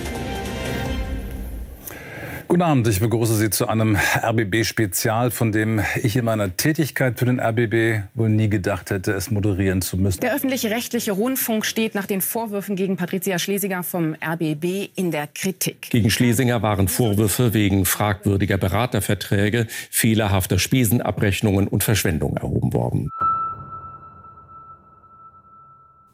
Guten 2.51 2.63
Abend, 2.63 2.85
ich 2.89 2.99
begrüße 2.99 3.35
Sie 3.35 3.49
zu 3.49 3.69
einem 3.69 3.95
RBB-Spezial, 4.21 5.31
von 5.31 5.53
dem 5.53 5.81
ich 6.03 6.17
in 6.17 6.25
meiner 6.25 6.57
Tätigkeit 6.57 7.17
für 7.17 7.23
den 7.23 7.39
RBB 7.39 8.09
wohl 8.13 8.27
nie 8.27 8.49
gedacht 8.49 8.89
hätte, 8.89 9.13
es 9.13 9.31
moderieren 9.31 9.81
zu 9.81 9.95
müssen. 9.95 10.19
Der 10.19 10.35
öffentlich-rechtliche 10.35 11.13
Rundfunk 11.13 11.65
steht 11.65 11.95
nach 11.95 12.07
den 12.07 12.19
Vorwürfen 12.19 12.75
gegen 12.75 12.97
Patricia 12.97 13.39
Schlesinger 13.39 13.83
vom 13.83 14.17
RBB 14.21 14.89
in 14.97 15.11
der 15.11 15.27
Kritik. 15.27 15.91
Gegen 15.91 16.09
Schlesinger 16.09 16.61
waren 16.61 16.89
Vorwürfe 16.89 17.53
wegen 17.53 17.85
fragwürdiger 17.85 18.57
Beraterverträge, 18.57 19.67
fehlerhafter 19.89 20.59
Spesenabrechnungen 20.59 21.69
und 21.69 21.85
Verschwendung 21.85 22.35
erhoben 22.35 22.73
worden. 22.73 23.11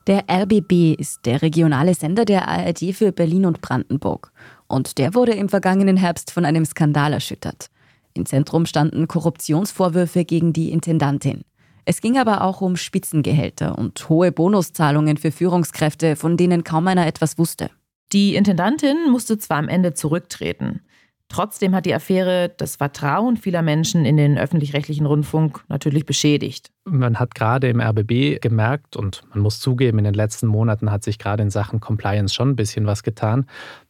Der 0.07 0.23
RBB 0.29 0.97
ist 0.97 1.25
der 1.25 1.41
regionale 1.41 1.93
Sender 1.93 2.23
der 2.23 2.47
ARD 2.47 2.93
für 2.93 3.11
Berlin 3.11 3.45
und 3.45 3.59
Brandenburg. 3.59 4.31
Und 4.67 4.97
der 4.97 5.13
wurde 5.13 5.33
im 5.33 5.49
vergangenen 5.49 5.97
Herbst 5.97 6.31
von 6.31 6.45
einem 6.45 6.65
Skandal 6.65 7.13
erschüttert. 7.13 7.67
Im 8.13 8.25
Zentrum 8.25 8.65
standen 8.65 9.07
Korruptionsvorwürfe 9.07 10.25
gegen 10.25 10.53
die 10.53 10.71
Intendantin. 10.71 11.43
Es 11.85 12.01
ging 12.01 12.17
aber 12.17 12.41
auch 12.41 12.59
um 12.59 12.75
Spitzengehälter 12.75 13.77
und 13.77 14.09
hohe 14.09 14.31
Bonuszahlungen 14.31 15.17
für 15.17 15.31
Führungskräfte, 15.31 16.15
von 16.15 16.35
denen 16.35 16.63
kaum 16.63 16.87
einer 16.87 17.07
etwas 17.07 17.37
wusste. 17.37 17.69
Die 18.11 18.35
Intendantin 18.35 19.09
musste 19.09 19.37
zwar 19.37 19.57
am 19.57 19.69
Ende 19.69 19.93
zurücktreten, 19.93 20.81
Trotzdem 21.29 21.75
hat 21.75 21.85
die 21.85 21.93
Affäre 21.93 22.53
das 22.57 22.77
Vertrauen 22.77 23.35
vieler 23.35 23.61
Menschen 23.61 24.05
in 24.05 24.15
den 24.15 24.37
öffentlich-rechtlichen 24.37 25.05
Rundfunk 25.05 25.63
natürlich 25.67 26.05
beschädigt. 26.05 26.71
Man 26.85 27.19
hat 27.19 27.35
gerade 27.35 27.67
im 27.67 27.81
RBB 27.81 28.39
gemerkt, 28.41 28.95
und 28.95 29.23
man 29.29 29.39
muss 29.39 29.59
zugeben, 29.59 29.97
in 29.97 30.05
den 30.05 30.13
letzten 30.13 30.47
Monaten 30.47 30.89
hat 30.89 31.03
sich 31.03 31.19
gerade 31.19 31.43
in 31.43 31.49
Sachen 31.49 31.81
Compliance 31.81 32.33
schon 32.33 32.51
ein 32.51 32.55
bisschen 32.55 32.85
was 32.85 33.03
getan. 33.03 33.45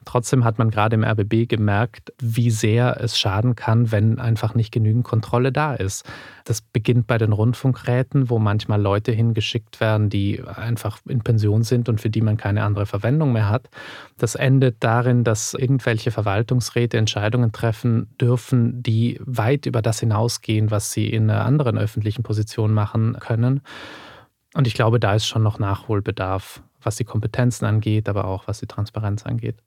Trotzdem 0.07 0.45
hat 0.45 0.57
man 0.57 0.71
gerade 0.71 0.95
im 0.95 1.03
RBB 1.03 1.49
gemerkt, 1.49 2.13
wie 2.21 2.49
sehr 2.49 3.01
es 3.01 3.19
schaden 3.19 3.55
kann, 3.55 3.91
wenn 3.91 4.19
einfach 4.19 4.55
nicht 4.55 4.71
genügend 4.71 5.03
Kontrolle 5.03 5.51
da 5.51 5.73
ist. 5.73 6.05
Das 6.45 6.61
beginnt 6.61 7.07
bei 7.07 7.17
den 7.17 7.33
Rundfunkräten, 7.33 8.29
wo 8.29 8.39
manchmal 8.39 8.81
Leute 8.81 9.11
hingeschickt 9.11 9.81
werden, 9.81 10.09
die 10.09 10.41
einfach 10.41 10.99
in 11.09 11.23
Pension 11.23 11.63
sind 11.63 11.89
und 11.89 11.99
für 11.99 12.09
die 12.09 12.21
man 12.21 12.37
keine 12.37 12.63
andere 12.63 12.85
Verwendung 12.85 13.33
mehr 13.33 13.49
hat. 13.49 13.69
Das 14.17 14.35
endet 14.35 14.77
darin, 14.79 15.25
dass 15.25 15.53
irgendwelche 15.53 16.11
Verwaltungsräte 16.11 16.95
Entscheidungen 16.95 17.51
treffen 17.51 18.07
dürfen, 18.17 18.81
die 18.81 19.19
weit 19.25 19.65
über 19.65 19.81
das 19.81 19.99
hinausgehen, 19.99 20.71
was 20.71 20.93
sie 20.93 21.09
in 21.09 21.29
einer 21.29 21.43
anderen 21.43 21.77
öffentlichen 21.77 22.23
Position 22.23 22.71
machen 22.71 23.17
können. 23.19 23.59
Und 24.53 24.67
ich 24.67 24.73
glaube, 24.73 25.01
da 25.01 25.15
ist 25.15 25.27
schon 25.27 25.43
noch 25.43 25.59
Nachholbedarf, 25.59 26.63
was 26.81 26.95
die 26.95 27.03
Kompetenzen 27.03 27.65
angeht, 27.65 28.07
aber 28.07 28.23
auch 28.23 28.47
was 28.47 28.59
die 28.61 28.67
Transparenz 28.67 29.25
angeht. 29.25 29.57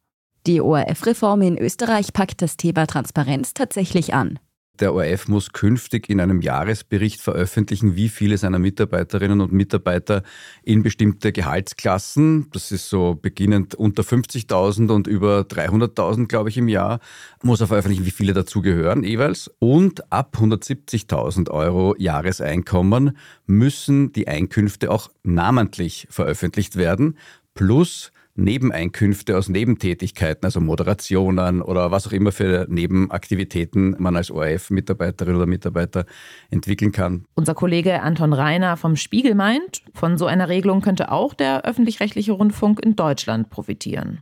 Die 0.46 0.61
ORF-Reform 0.61 1.42
in 1.42 1.59
Österreich 1.59 2.12
packt 2.12 2.40
das 2.40 2.57
Thema 2.57 2.87
Transparenz 2.87 3.53
tatsächlich 3.53 4.14
an. 4.14 4.38
Der 4.81 4.94
ORF 4.94 5.29
muss 5.29 5.53
künftig 5.53 6.09
in 6.09 6.20
einem 6.20 6.40
Jahresbericht 6.40 7.20
veröffentlichen, 7.20 7.96
wie 7.96 8.09
viele 8.09 8.38
seiner 8.38 8.59
Mitarbeiterinnen 8.59 9.42
und 9.42 9.53
Mitarbeiter 9.53 10.22
in 10.62 10.83
bestimmte 10.83 11.33
Gehaltsklassen, 11.33 12.48
das 12.53 12.72
ist 12.72 12.88
so 12.88 13.14
beginnend 13.14 13.74
unter 13.74 14.03
50.000 14.03 14.90
und 14.90 15.07
über 15.07 15.40
300.000, 15.40 16.29
glaube 16.29 16.48
ich, 16.48 16.57
im 16.57 16.68
Jahr, 16.68 17.00
muss 17.42 17.61
er 17.61 17.66
veröffentlichen, 17.66 18.07
wie 18.07 18.11
viele 18.11 18.33
dazugehören 18.33 19.05
jeweils. 19.05 19.50
Und 19.59 20.11
ab 20.11 20.38
170.000 20.40 21.50
Euro 21.50 21.94
Jahreseinkommen 21.98 23.18
müssen 23.44 24.12
die 24.14 24.29
Einkünfte 24.29 24.90
auch 24.90 25.11
namentlich 25.22 26.07
veröffentlicht 26.09 26.76
werden, 26.76 27.18
plus 27.53 28.12
Nebeneinkünfte 28.34 29.36
aus 29.36 29.48
Nebentätigkeiten, 29.48 30.44
also 30.44 30.60
Moderationen 30.60 31.62
oder 31.62 31.90
was 31.90 32.06
auch 32.06 32.12
immer 32.12 32.32
für 32.32 32.66
Nebenaktivitäten 32.68 33.96
man 33.98 34.16
als 34.16 34.30
ORF-Mitarbeiterin 34.30 35.36
oder 35.36 35.46
Mitarbeiter 35.46 36.06
entwickeln 36.50 36.92
kann. 36.92 37.24
Unser 37.34 37.54
Kollege 37.54 38.02
Anton 38.02 38.32
Reiner 38.32 38.76
vom 38.76 38.96
Spiegel 38.96 39.34
meint, 39.34 39.82
von 39.94 40.18
so 40.18 40.26
einer 40.26 40.48
Regelung 40.48 40.80
könnte 40.80 41.10
auch 41.10 41.34
der 41.34 41.64
öffentlich-rechtliche 41.64 42.32
Rundfunk 42.32 42.84
in 42.84 42.96
Deutschland 42.96 43.50
profitieren. 43.50 44.20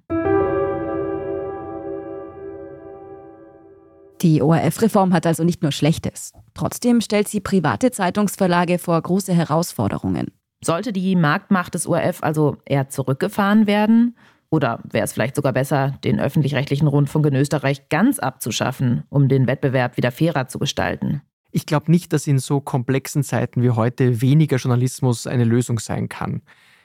Die 4.22 4.42
ORF-Reform 4.42 5.12
hat 5.12 5.26
also 5.26 5.44
nicht 5.44 5.62
nur 5.62 5.70
Schlechtes. 5.70 6.32
Trotzdem 6.54 7.00
stellt 7.00 7.28
sie 7.28 7.40
private 7.40 7.92
Zeitungsverlage 7.92 8.78
vor 8.78 9.00
große 9.00 9.32
Herausforderungen. 9.32 10.32
Sollte 10.64 10.92
die 10.92 11.14
Marktmacht 11.14 11.74
des 11.74 11.86
ORF 11.86 12.22
also 12.22 12.56
eher 12.64 12.88
zurückgefahren 12.88 13.66
werden? 13.66 14.16
Oder 14.50 14.80
wäre 14.90 15.04
es 15.04 15.12
vielleicht 15.12 15.36
sogar 15.36 15.52
besser, 15.52 15.98
den 16.04 16.18
öffentlich-rechtlichen 16.18 16.88
Rundfunk 16.88 17.26
in 17.26 17.34
Österreich 17.34 17.88
ganz 17.90 18.18
abzuschaffen, 18.18 19.04
um 19.10 19.28
den 19.28 19.46
Wettbewerb 19.46 19.96
wieder 19.96 20.10
fairer 20.10 20.48
zu 20.48 20.58
gestalten? 20.58 21.22
Ich 21.50 21.66
glaube 21.66 21.90
nicht, 21.90 22.12
dass 22.12 22.26
in 22.26 22.38
so 22.38 22.60
komplexen 22.60 23.22
Zeiten 23.22 23.62
wie 23.62 23.70
heute 23.70 24.20
weniger 24.20 24.56
Journalismus 24.56 25.26
eine 25.26 25.44
Lösung 25.44 25.78
sein 25.78 26.08
kann. 26.08 26.42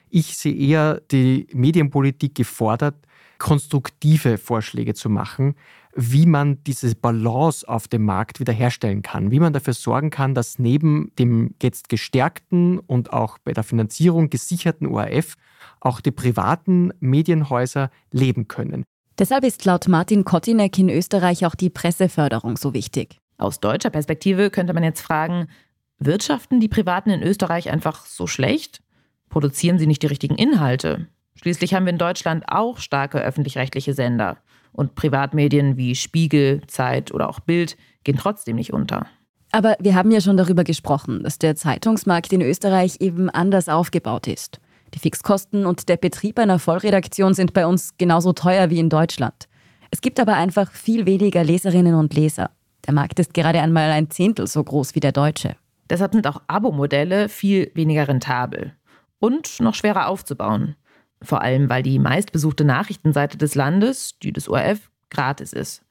Ich 0.10 0.38
sehe 0.38 0.56
eher 0.56 1.02
die 1.12 1.48
Medienpolitik 1.54 2.36
gefordert, 2.36 2.96
konstruktive 3.40 4.38
Vorschläge 4.38 4.94
zu 4.94 5.10
machen, 5.10 5.56
wie 5.96 6.26
man 6.26 6.64
diese 6.64 6.96
Balance 6.96 7.68
auf 7.68 7.88
dem 7.88 8.04
Markt 8.04 8.40
wiederherstellen 8.40 9.02
kann, 9.02 9.32
wie 9.32 9.40
man 9.40 9.54
dafür 9.54 9.74
sorgen 9.74 10.10
kann, 10.10 10.34
dass 10.34 10.58
neben 10.58 11.12
dem 11.20 11.56
jetzt 11.62 11.90
gestärkten 11.90 12.80
und 12.80 13.14
auch 13.14 13.38
bei 13.38 13.54
der 13.54 13.64
Finanzierung 13.64 14.30
gesicherten 14.30 14.88
ORF 14.88 15.36
auch 15.80 16.02
die 16.02 16.12
privaten 16.12 16.92
Medienhäuser 17.00 17.92
leben 18.12 18.48
können. 18.48 18.84
Deshalb 19.20 19.44
ist 19.44 19.64
laut 19.66 19.88
Martin 19.88 20.24
Kottinek 20.24 20.78
in 20.80 20.90
Österreich 20.90 21.46
auch 21.46 21.56
die 21.56 21.70
Presseförderung 21.70 22.58
so 22.58 22.74
wichtig. 22.74 23.20
Aus 23.38 23.60
deutscher 23.60 23.92
Perspektive 23.92 24.50
könnte 24.50 24.74
man 24.74 24.84
jetzt 24.84 25.02
fragen, 25.02 25.48
wirtschaften 26.00 26.60
die 26.60 26.68
Privaten 26.68 27.12
in 27.12 27.22
Österreich 27.22 27.70
einfach 27.70 28.06
so 28.06 28.26
schlecht? 28.26 28.82
Produzieren 29.30 29.78
sie 29.78 29.88
nicht 29.88 30.02
die 30.02 30.08
richtigen 30.08 30.36
Inhalte? 30.36 31.08
Schließlich 31.36 31.74
haben 31.74 31.86
wir 31.86 31.94
in 31.94 32.00
Deutschland 32.00 32.46
auch 32.48 32.78
starke 32.78 33.20
öffentlich-rechtliche 33.20 33.94
Sender. 33.94 34.38
Und 34.74 34.96
Privatmedien 34.96 35.78
wie 35.78 35.96
Spiegel, 35.96 36.62
Zeit 36.68 37.14
oder 37.14 37.30
auch 37.30 37.40
Bild 37.40 37.78
gehen 38.04 38.18
trotzdem 38.18 38.56
nicht 38.56 38.74
unter. 38.74 39.06
Aber 39.52 39.78
wir 39.80 39.94
haben 39.94 40.12
ja 40.12 40.20
schon 40.20 40.36
darüber 40.36 40.64
gesprochen, 40.64 41.24
dass 41.24 41.38
der 41.38 41.56
Zeitungsmarkt 41.56 42.34
in 42.34 42.42
Österreich 42.42 42.98
eben 43.00 43.30
anders 43.30 43.70
aufgebaut 43.70 44.28
ist. 44.28 44.60
Die 44.96 45.00
Fixkosten 45.00 45.66
und 45.66 45.90
der 45.90 45.98
Betrieb 45.98 46.40
einer 46.40 46.60
Vollredaktion 46.60 47.34
sind 47.34 47.54
bei 47.54 47.68
uns 47.68 47.96
genauso 47.98 48.34
teuer 48.34 48.70
wie 48.72 48.80
in 48.80 48.90
Deutschland. 48.90 49.48
Es 49.92 50.02
gibt 50.02 50.20
aber 50.20 50.34
einfach 50.34 50.72
viel 50.72 51.06
weniger 51.06 51.44
Leserinnen 51.44 51.94
und 51.94 52.16
Leser. 52.16 52.50
Der 52.88 52.96
Markt 52.96 53.20
ist 53.20 53.34
gerade 53.34 53.62
einmal 53.62 53.92
ein 53.92 54.10
Zehntel 54.10 54.48
so 54.48 54.64
groß 54.64 54.96
wie 54.96 55.00
der 55.00 55.12
deutsche. 55.12 55.56
Deshalb 55.90 56.14
sind 56.14 56.26
auch 56.26 56.42
Abo-Modelle 56.48 57.30
viel 57.30 57.72
weniger 57.76 58.08
rentabel 58.08 58.74
und 59.20 59.60
noch 59.60 59.76
schwerer 59.76 60.08
aufzubauen. 60.08 60.76
Vor 61.24 61.42
allem, 61.42 61.70
weil 61.70 61.84
die 61.84 62.00
meistbesuchte 62.00 62.66
Nachrichtenseite 62.66 63.38
des 63.38 63.56
Landes, 63.56 64.20
die 64.22 64.34
des 64.34 64.50
ORF, 64.50 64.92
gratis 65.10 65.54
ist. 65.54 65.84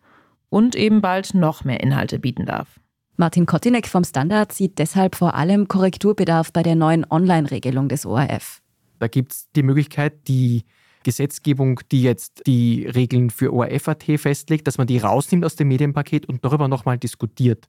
Und 0.51 0.77
eben 0.77 1.01
bald 1.01 1.35
noch 1.35 1.65
mehr 1.65 1.81
Inhalte 1.81 2.19
bieten 2.19 2.45
darf. 2.45 2.79
Martin 3.17 3.47
Kottinek 3.47 3.89
vom 3.89 4.05
Standard 4.05 4.53
sieht 4.53 4.79
deshalb 4.79 5.15
vor 5.15 5.35
allem 5.35 5.69
Korrekturbedarf 5.69 6.53
bei 6.53 6.63
der 6.63 6.75
neuen 6.75 7.07
Online-Regelung 7.09 7.89
des 7.89 8.05
ORF. 8.05 8.63
Da 8.99 9.09
gibt 9.09 9.33
es 9.33 9.49
die 9.57 9.63
Möglichkeit, 9.63 10.29
die 10.29 10.65
Gesetzgebung, 11.03 11.81
die 11.91 12.03
jetzt 12.03 12.43
die 12.47 12.87
Regeln 12.87 13.31
für 13.31 13.53
ORF.at 13.53 14.05
festlegt, 14.17 14.67
dass 14.67 14.79
man 14.79 14.87
die 14.87 14.99
rausnimmt 14.99 15.45
aus 15.45 15.57
dem 15.57 15.69
Medienpaket 15.69 16.27
und 16.27 16.45
darüber 16.45 16.69
nochmal 16.69 16.99
diskutiert. 16.99 17.69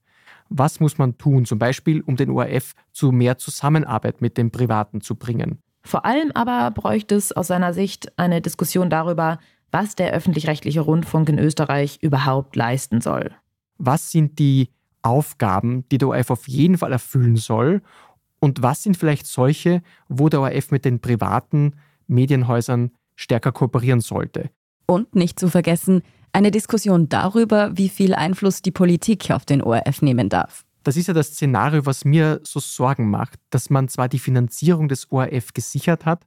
Was 0.49 0.79
muss 0.79 0.97
man 0.97 1.17
tun, 1.17 1.45
zum 1.45 1.59
Beispiel, 1.59 2.01
um 2.01 2.15
den 2.15 2.29
ORF 2.29 2.73
zu 2.91 3.11
mehr 3.11 3.37
Zusammenarbeit 3.37 4.21
mit 4.21 4.37
den 4.37 4.51
Privaten 4.51 5.01
zu 5.01 5.15
bringen? 5.15 5.59
Vor 5.85 6.05
allem 6.05 6.31
aber 6.33 6.71
bräuchte 6.71 7.15
es 7.15 7.31
aus 7.31 7.47
seiner 7.47 7.73
Sicht 7.73 8.17
eine 8.17 8.41
Diskussion 8.41 8.89
darüber, 8.89 9.39
was 9.71 9.95
der 9.95 10.11
öffentlich-rechtliche 10.13 10.81
Rundfunk 10.81 11.29
in 11.29 11.39
Österreich 11.39 11.97
überhaupt 12.01 12.55
leisten 12.55 13.01
soll. 13.01 13.31
Was 13.77 14.11
sind 14.11 14.39
die 14.39 14.69
Aufgaben, 15.01 15.83
die 15.89 15.97
der 15.97 16.07
ORF 16.07 16.29
auf 16.29 16.47
jeden 16.47 16.77
Fall 16.77 16.91
erfüllen 16.91 17.35
soll? 17.35 17.81
Und 18.39 18.61
was 18.61 18.83
sind 18.83 18.97
vielleicht 18.97 19.25
solche, 19.25 19.81
wo 20.07 20.29
der 20.29 20.41
ORF 20.41 20.71
mit 20.71 20.85
den 20.85 20.99
privaten 20.99 21.75
Medienhäusern 22.07 22.91
stärker 23.15 23.51
kooperieren 23.51 23.99
sollte? 23.99 24.49
Und 24.85 25.15
nicht 25.15 25.39
zu 25.39 25.49
vergessen, 25.49 26.01
eine 26.33 26.51
Diskussion 26.51 27.09
darüber, 27.09 27.77
wie 27.77 27.89
viel 27.89 28.13
Einfluss 28.13 28.61
die 28.61 28.71
Politik 28.71 29.31
auf 29.31 29.45
den 29.45 29.61
ORF 29.61 30.01
nehmen 30.01 30.29
darf. 30.29 30.65
Das 30.83 30.97
ist 30.97 31.07
ja 31.07 31.13
das 31.13 31.27
Szenario, 31.27 31.85
was 31.85 32.03
mir 32.03 32.41
so 32.43 32.59
Sorgen 32.59 33.09
macht, 33.09 33.39
dass 33.49 33.69
man 33.69 33.87
zwar 33.87 34.09
die 34.09 34.19
Finanzierung 34.19 34.89
des 34.89 35.11
ORF 35.11 35.53
gesichert 35.53 36.05
hat, 36.05 36.25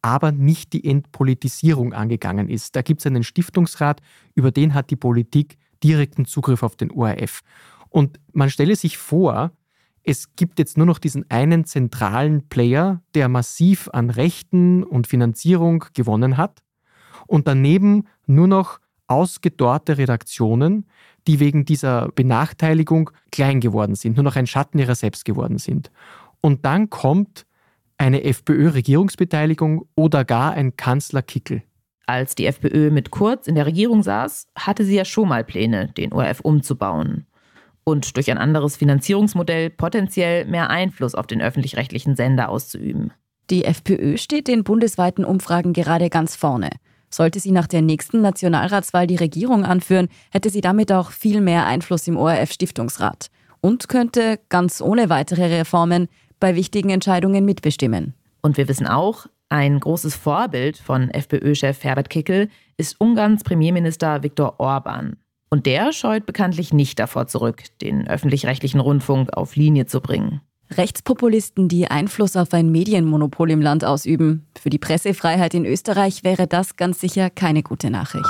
aber 0.00 0.32
nicht 0.32 0.72
die 0.72 0.84
Entpolitisierung 0.84 1.92
angegangen 1.92 2.48
ist. 2.48 2.74
Da 2.74 2.82
gibt 2.82 3.00
es 3.00 3.06
einen 3.06 3.22
Stiftungsrat, 3.22 4.00
über 4.34 4.50
den 4.50 4.74
hat 4.74 4.90
die 4.90 4.96
Politik 4.96 5.58
direkten 5.84 6.24
Zugriff 6.24 6.62
auf 6.62 6.76
den 6.76 6.90
ORF. 6.90 7.42
Und 7.90 8.18
man 8.32 8.50
stelle 8.50 8.76
sich 8.76 8.98
vor, 8.98 9.52
es 10.02 10.34
gibt 10.36 10.58
jetzt 10.58 10.78
nur 10.78 10.86
noch 10.86 10.98
diesen 10.98 11.30
einen 11.30 11.66
zentralen 11.66 12.48
Player, 12.48 13.02
der 13.14 13.28
massiv 13.28 13.90
an 13.92 14.08
Rechten 14.08 14.82
und 14.82 15.06
Finanzierung 15.06 15.84
gewonnen 15.92 16.38
hat 16.38 16.62
und 17.26 17.46
daneben 17.46 18.08
nur 18.26 18.48
noch 18.48 18.80
ausgedorrte 19.08 19.98
Redaktionen, 19.98 20.86
die 21.26 21.40
wegen 21.40 21.64
dieser 21.64 22.08
Benachteiligung 22.14 23.10
klein 23.32 23.60
geworden 23.60 23.94
sind, 23.94 24.16
nur 24.16 24.24
noch 24.24 24.36
ein 24.36 24.46
Schatten 24.46 24.78
ihrer 24.78 24.94
selbst 24.94 25.24
geworden 25.24 25.58
sind. 25.58 25.90
Und 26.40 26.64
dann 26.64 26.88
kommt 26.88 27.46
eine 27.98 28.22
FPÖ-Regierungsbeteiligung 28.22 29.86
oder 29.96 30.24
gar 30.24 30.52
ein 30.52 30.76
Kanzlerkickel. 30.76 31.62
Als 32.06 32.34
die 32.34 32.46
FPÖ 32.46 32.90
mit 32.90 33.10
Kurz 33.10 33.48
in 33.48 33.54
der 33.54 33.66
Regierung 33.66 34.02
saß, 34.02 34.46
hatte 34.56 34.84
sie 34.84 34.94
ja 34.94 35.04
schon 35.04 35.28
mal 35.28 35.44
Pläne, 35.44 35.88
den 35.96 36.12
ORF 36.12 36.40
umzubauen 36.40 37.26
und 37.88 38.16
durch 38.16 38.30
ein 38.30 38.38
anderes 38.38 38.76
Finanzierungsmodell 38.76 39.70
potenziell 39.70 40.44
mehr 40.44 40.70
Einfluss 40.70 41.14
auf 41.14 41.26
den 41.26 41.40
öffentlich-rechtlichen 41.40 42.16
Sender 42.16 42.50
auszuüben. 42.50 43.12
Die 43.50 43.64
FPÖ 43.64 44.18
steht 44.18 44.48
in 44.48 44.62
bundesweiten 44.62 45.24
Umfragen 45.24 45.72
gerade 45.72 46.10
ganz 46.10 46.36
vorne. 46.36 46.68
Sollte 47.10 47.40
sie 47.40 47.52
nach 47.52 47.66
der 47.66 47.82
nächsten 47.82 48.20
Nationalratswahl 48.20 49.06
die 49.06 49.16
Regierung 49.16 49.64
anführen, 49.64 50.08
hätte 50.30 50.50
sie 50.50 50.60
damit 50.60 50.92
auch 50.92 51.10
viel 51.10 51.40
mehr 51.40 51.66
Einfluss 51.66 52.06
im 52.06 52.16
ORF-Stiftungsrat 52.16 53.30
und 53.60 53.88
könnte 53.88 54.38
ganz 54.48 54.80
ohne 54.80 55.08
weitere 55.08 55.46
Reformen 55.46 56.08
bei 56.40 56.54
wichtigen 56.54 56.90
Entscheidungen 56.90 57.44
mitbestimmen. 57.44 58.14
Und 58.42 58.56
wir 58.56 58.68
wissen 58.68 58.86
auch, 58.86 59.26
ein 59.48 59.80
großes 59.80 60.14
Vorbild 60.14 60.76
von 60.76 61.10
FPÖ-Chef 61.10 61.82
Herbert 61.82 62.10
Kickel 62.10 62.48
ist 62.76 63.00
Ungarns 63.00 63.44
Premierminister 63.44 64.22
Viktor 64.22 64.60
Orban. 64.60 65.16
Und 65.50 65.64
der 65.64 65.92
scheut 65.92 66.26
bekanntlich 66.26 66.74
nicht 66.74 66.98
davor 66.98 67.26
zurück, 67.26 67.62
den 67.80 68.06
öffentlich-rechtlichen 68.06 68.80
Rundfunk 68.80 69.34
auf 69.34 69.56
Linie 69.56 69.86
zu 69.86 70.02
bringen. 70.02 70.42
Rechtspopulisten, 70.70 71.68
die 71.68 71.88
Einfluss 71.88 72.36
auf 72.36 72.52
ein 72.52 72.70
Medienmonopol 72.70 73.50
im 73.50 73.62
Land 73.62 73.84
ausüben. 73.84 74.46
Für 74.60 74.70
die 74.70 74.78
Pressefreiheit 74.78 75.54
in 75.54 75.64
Österreich 75.64 76.24
wäre 76.24 76.46
das 76.46 76.76
ganz 76.76 77.00
sicher 77.00 77.30
keine 77.30 77.62
gute 77.62 77.90
Nachricht. 77.90 78.24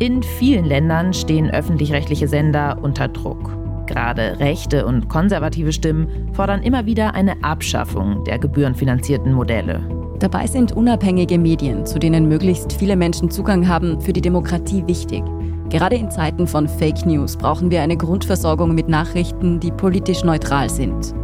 In 0.00 0.22
vielen 0.22 0.64
Ländern 0.64 1.12
stehen 1.12 1.50
öffentlich-rechtliche 1.50 2.28
Sender 2.28 2.78
unter 2.80 3.08
Druck. 3.08 3.56
Gerade 3.86 4.38
rechte 4.38 4.86
und 4.86 5.08
konservative 5.08 5.72
Stimmen 5.72 6.32
fordern 6.34 6.62
immer 6.62 6.86
wieder 6.86 7.14
eine 7.14 7.42
Abschaffung 7.42 8.22
der 8.24 8.38
gebührenfinanzierten 8.38 9.32
Modelle. 9.32 10.07
Dabei 10.20 10.48
sind 10.48 10.72
unabhängige 10.72 11.38
Medien, 11.38 11.86
zu 11.86 12.00
denen 12.00 12.26
möglichst 12.26 12.72
viele 12.72 12.96
Menschen 12.96 13.30
Zugang 13.30 13.68
haben, 13.68 14.00
für 14.00 14.12
die 14.12 14.20
Demokratie 14.20 14.84
wichtig. 14.86 15.22
Gerade 15.68 15.96
in 15.96 16.10
Zeiten 16.10 16.46
von 16.46 16.66
Fake 16.66 17.06
News 17.06 17.36
brauchen 17.36 17.70
wir 17.70 17.82
eine 17.82 17.96
Grundversorgung 17.96 18.74
mit 18.74 18.88
Nachrichten, 18.88 19.60
die 19.60 19.70
politisch 19.70 20.24
neutral 20.24 20.70
sind. 20.70 21.14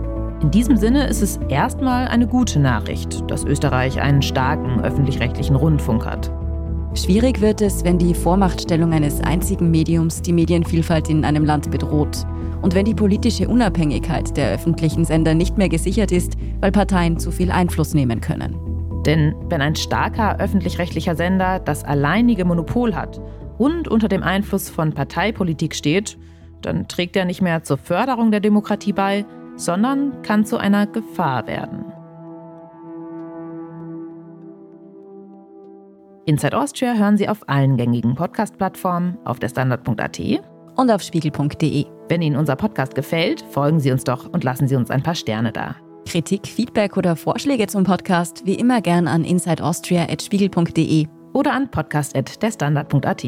In 0.43 0.51
diesem 0.51 0.77
Sinne 0.77 1.09
ist 1.09 1.23
es 1.23 1.41
erstmal 1.49 2.07
eine 2.07 2.27
gute 2.27 2.61
Nachricht, 2.61 3.29
dass 3.31 3.45
Österreich 3.45 4.01
einen 4.01 4.23
starken 4.23 4.81
öffentlich-rechtlichen 4.81 5.57
Rundfunk 5.57 6.05
hat. 6.05 6.31
Schwierig 6.95 7.41
wird 7.41 7.63
es, 7.63 7.83
wenn 7.83 7.99
die 7.99 8.15
Vormachtstellung 8.15 8.93
eines 8.93 9.21
einzigen 9.23 9.71
Mediums 9.71 10.23
die 10.23 10.33
Medienvielfalt 10.33 11.09
in 11.09 11.25
einem 11.25 11.45
Land 11.45 11.71
bedroht 11.71 12.25
und 12.63 12.75
wenn 12.75 12.85
die 12.85 12.95
politische 12.95 13.49
Unabhängigkeit 13.49 14.37
der 14.37 14.53
öffentlichen 14.53 15.05
Sender 15.05 15.35
nicht 15.35 15.59
mehr 15.59 15.69
gesichert 15.69 16.13
ist, 16.13 16.35
weil 16.61 16.71
Parteien 16.71 17.19
zu 17.19 17.33
viel 17.33 17.51
Einfluss 17.51 17.95
nehmen 17.95 18.21
können. 18.21 18.74
Denn 19.07 19.35
wenn 19.49 19.61
ein 19.61 19.77
starker 19.77 20.39
öffentlich-rechtlicher 20.41 21.15
Sender 21.15 21.59
das 21.59 21.85
alleinige 21.85 22.45
Monopol 22.45 22.95
hat 22.95 23.21
und 23.59 23.89
unter 23.89 24.09
dem 24.09 24.23
Einfluss 24.23 24.71
von 24.71 24.93
Parteipolitik 24.93 25.75
steht, 25.75 26.19
dann 26.63 26.89
trägt 26.89 27.15
er 27.17 27.25
nicht 27.25 27.43
mehr 27.43 27.63
zur 27.63 27.77
Förderung 27.77 28.31
der 28.31 28.41
Demokratie 28.41 28.93
bei, 28.93 29.27
sondern 29.57 30.23
kann 30.23 30.45
zu 30.45 30.57
einer 30.57 30.87
Gefahr 30.87 31.47
werden. 31.47 31.85
Inside 36.27 36.57
Austria 36.57 36.95
hören 36.95 37.19
Sie 37.19 37.29
auf 37.29 37.47
allen 37.49 37.77
gängigen 37.77 38.15
Podcast-Plattformen, 38.15 39.19
auf 39.25 39.39
der 39.39 39.51
Standard.at 39.51 40.21
und 40.77 40.91
auf 40.91 41.03
spiegel.de. 41.03 41.85
Wenn 42.09 42.23
Ihnen 42.23 42.37
unser 42.37 42.57
Podcast 42.57 42.95
gefällt, 42.95 43.43
folgen 43.51 43.79
Sie 43.79 43.93
uns 43.93 44.05
doch 44.05 44.33
und 44.33 44.43
lassen 44.43 44.67
Sie 44.67 44.77
uns 44.77 44.91
ein 44.91 45.03
paar 45.03 45.15
Sterne 45.15 45.53
da. 45.53 45.77
Kritik, 46.05 46.47
Feedback 46.47 46.97
oder 46.97 47.17
Vorschläge 47.17 47.67
zum 47.67 47.85
Podcast 47.85 48.43
wie 48.45 48.55
immer 48.55 48.81
gern 48.81 49.09
an 49.09 49.25
insideaustria.spiegel.de 49.25 51.07
oder 51.33 51.53
an 51.53 51.71
podcast.derstandard.at. 51.71 53.25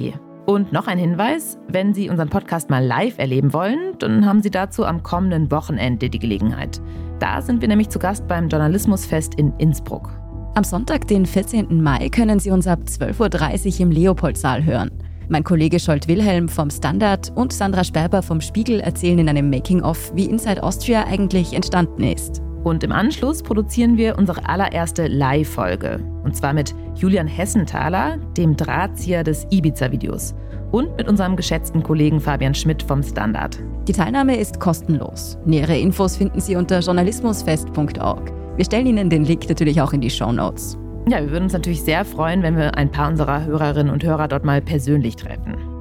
Und 0.47 0.73
noch 0.73 0.87
ein 0.87 0.99
Hinweis, 0.99 1.59
wenn 1.69 1.93
Sie 1.93 2.09
unseren 2.09 2.29
Podcast 2.29 2.71
mal 2.71 2.85
live 2.85 3.19
erleben 3.19 3.53
wollen, 3.53 3.99
dann 3.99 4.25
haben 4.25 4.43
Sie 4.43 4.51
dazu 4.51 4.85
am 4.85 5.03
kommenden 5.03 5.51
Wochenende 5.51 6.09
die 6.09 6.21
Gelegenheit. 6.21 6.81
Da 7.19 7.43
sind 7.43 7.61
wir 7.61 7.69
nämlich 7.69 7.89
zu 7.89 7.99
Gast 7.99 8.29
beim 8.29 8.49
Journalismusfest 8.49 9.35
in 9.35 9.53
Innsbruck. 9.59 10.09
Am 10.55 10.63
Sonntag, 10.63 11.09
den 11.09 11.27
14. 11.27 11.83
Mai, 11.83 12.09
können 12.11 12.39
Sie 12.39 12.51
uns 12.51 12.67
ab 12.67 12.81
12.30 12.87 13.75
Uhr 13.75 13.81
im 13.81 13.91
Leopoldsaal 13.91 14.65
hören. 14.65 14.91
Mein 15.29 15.43
Kollege 15.43 15.81
Scholt 15.81 16.07
Wilhelm 16.07 16.49
vom 16.49 16.71
Standard 16.71 17.33
und 17.35 17.53
Sandra 17.53 17.83
Sperber 17.83 18.23
vom 18.23 18.41
Spiegel 18.41 18.79
erzählen 18.79 19.19
in 19.19 19.29
einem 19.29 19.51
Making-of, 19.51 20.13
wie 20.15 20.27
Inside 20.27 20.63
Austria 20.63 21.05
eigentlich 21.05 21.53
entstanden 21.53 22.05
ist. 22.05 22.41
Und 22.67 22.83
im 22.83 22.91
Anschluss 22.91 23.45
produzieren 23.45 23.97
wir 23.97 24.19
unsere 24.19 24.49
allererste 24.49 25.07
Live-Folge. 25.07 26.01
Und 26.25 26.35
zwar 26.35 26.53
mit 26.53 26.75
Julian 26.97 27.29
Hessenthaler, 27.29 28.17
dem 28.37 28.57
Drahtzieher 28.57 29.23
des 29.23 29.47
Ibiza-Videos. 29.53 30.35
Und 30.73 30.97
mit 30.97 31.07
unserem 31.07 31.37
geschätzten 31.37 31.85
Kollegen 31.85 32.19
Fabian 32.19 32.57
Schmidt 32.57 32.83
vom 32.83 33.05
Standard. 33.05 33.57
Die 33.87 33.93
Teilnahme 33.93 34.37
ist 34.37 34.59
kostenlos. 34.59 35.39
Nähere 35.45 35.79
Infos 35.79 36.17
finden 36.17 36.41
Sie 36.41 36.57
unter 36.57 36.81
journalismusfest.org. 36.81 38.33
Wir 38.57 38.65
stellen 38.65 38.87
Ihnen 38.89 39.11
den 39.11 39.25
Link 39.25 39.49
natürlich 39.49 39.81
auch 39.81 39.93
in 39.93 40.01
die 40.01 40.11
Show 40.11 40.33
Notes. 40.33 40.77
Ja, 41.09 41.21
wir 41.21 41.31
würden 41.31 41.45
uns 41.45 41.53
natürlich 41.53 41.85
sehr 41.85 42.05
freuen, 42.05 42.43
wenn 42.43 42.57
wir 42.57 42.77
ein 42.77 42.91
paar 42.91 43.09
unserer 43.09 43.45
Hörerinnen 43.45 43.93
und 43.93 44.03
Hörer 44.03 44.27
dort 44.27 44.45
mal 44.45 44.61
persönlich 44.61 45.15
treffen. 45.15 45.55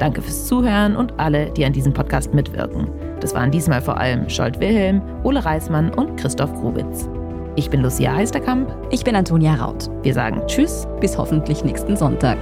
Danke 0.00 0.22
fürs 0.22 0.46
Zuhören 0.46 0.96
und 0.96 1.12
alle, 1.18 1.50
die 1.50 1.64
an 1.64 1.74
diesem 1.74 1.92
Podcast 1.92 2.32
mitwirken. 2.32 2.88
Das 3.20 3.34
waren 3.34 3.50
diesmal 3.50 3.82
vor 3.82 3.98
allem 3.98 4.30
Scholt 4.30 4.58
Wilhelm, 4.58 5.02
Ole 5.24 5.44
Reismann 5.44 5.92
und 5.92 6.16
Christoph 6.16 6.54
Grubitz. 6.54 7.06
Ich 7.54 7.68
bin 7.68 7.82
Lucia 7.82 8.14
Heisterkamp. 8.14 8.74
Ich 8.90 9.04
bin 9.04 9.14
Antonia 9.14 9.54
Raut. 9.56 9.90
Wir 10.02 10.14
sagen 10.14 10.40
Tschüss, 10.46 10.88
bis 11.00 11.18
hoffentlich 11.18 11.62
nächsten 11.64 11.98
Sonntag. 11.98 12.38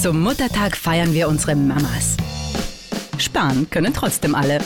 Zum 0.00 0.20
Muttertag 0.20 0.76
feiern 0.76 1.14
wir 1.14 1.26
unsere 1.28 1.56
Mamas. 1.56 2.16
Sparen 3.20 3.68
können 3.70 3.92
trotzdem 3.92 4.34
alle. 4.34 4.58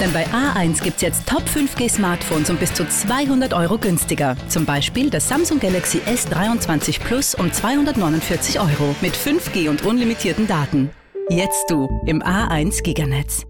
Denn 0.00 0.12
bei 0.12 0.26
A1 0.26 0.82
gibt 0.82 0.96
es 0.96 1.02
jetzt 1.02 1.26
Top 1.26 1.42
5G 1.42 1.88
Smartphones 1.88 2.50
um 2.50 2.56
bis 2.56 2.74
zu 2.74 2.86
200 2.86 3.54
Euro 3.54 3.78
günstiger. 3.78 4.36
Zum 4.48 4.66
Beispiel 4.66 5.08
das 5.08 5.28
Samsung 5.28 5.58
Galaxy 5.58 5.98
S23 6.00 7.00
Plus 7.00 7.34
um 7.34 7.50
249 7.50 8.60
Euro 8.60 8.94
mit 9.00 9.14
5G 9.14 9.70
und 9.70 9.86
unlimitierten 9.86 10.46
Daten. 10.46 10.90
Jetzt 11.30 11.70
du 11.70 11.88
im 12.06 12.22
A1 12.22 12.82
Giganetz. 12.82 13.46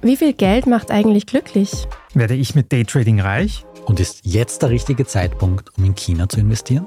Wie 0.00 0.16
viel 0.16 0.32
Geld 0.32 0.66
macht 0.66 0.92
eigentlich 0.92 1.26
glücklich? 1.26 1.86
Werde 2.14 2.34
ich 2.34 2.54
mit 2.54 2.72
Daytrading 2.72 3.20
reich? 3.20 3.64
Und 3.84 3.98
ist 3.98 4.20
jetzt 4.22 4.62
der 4.62 4.70
richtige 4.70 5.06
Zeitpunkt, 5.06 5.76
um 5.76 5.84
in 5.84 5.94
China 5.96 6.28
zu 6.28 6.38
investieren? 6.38 6.86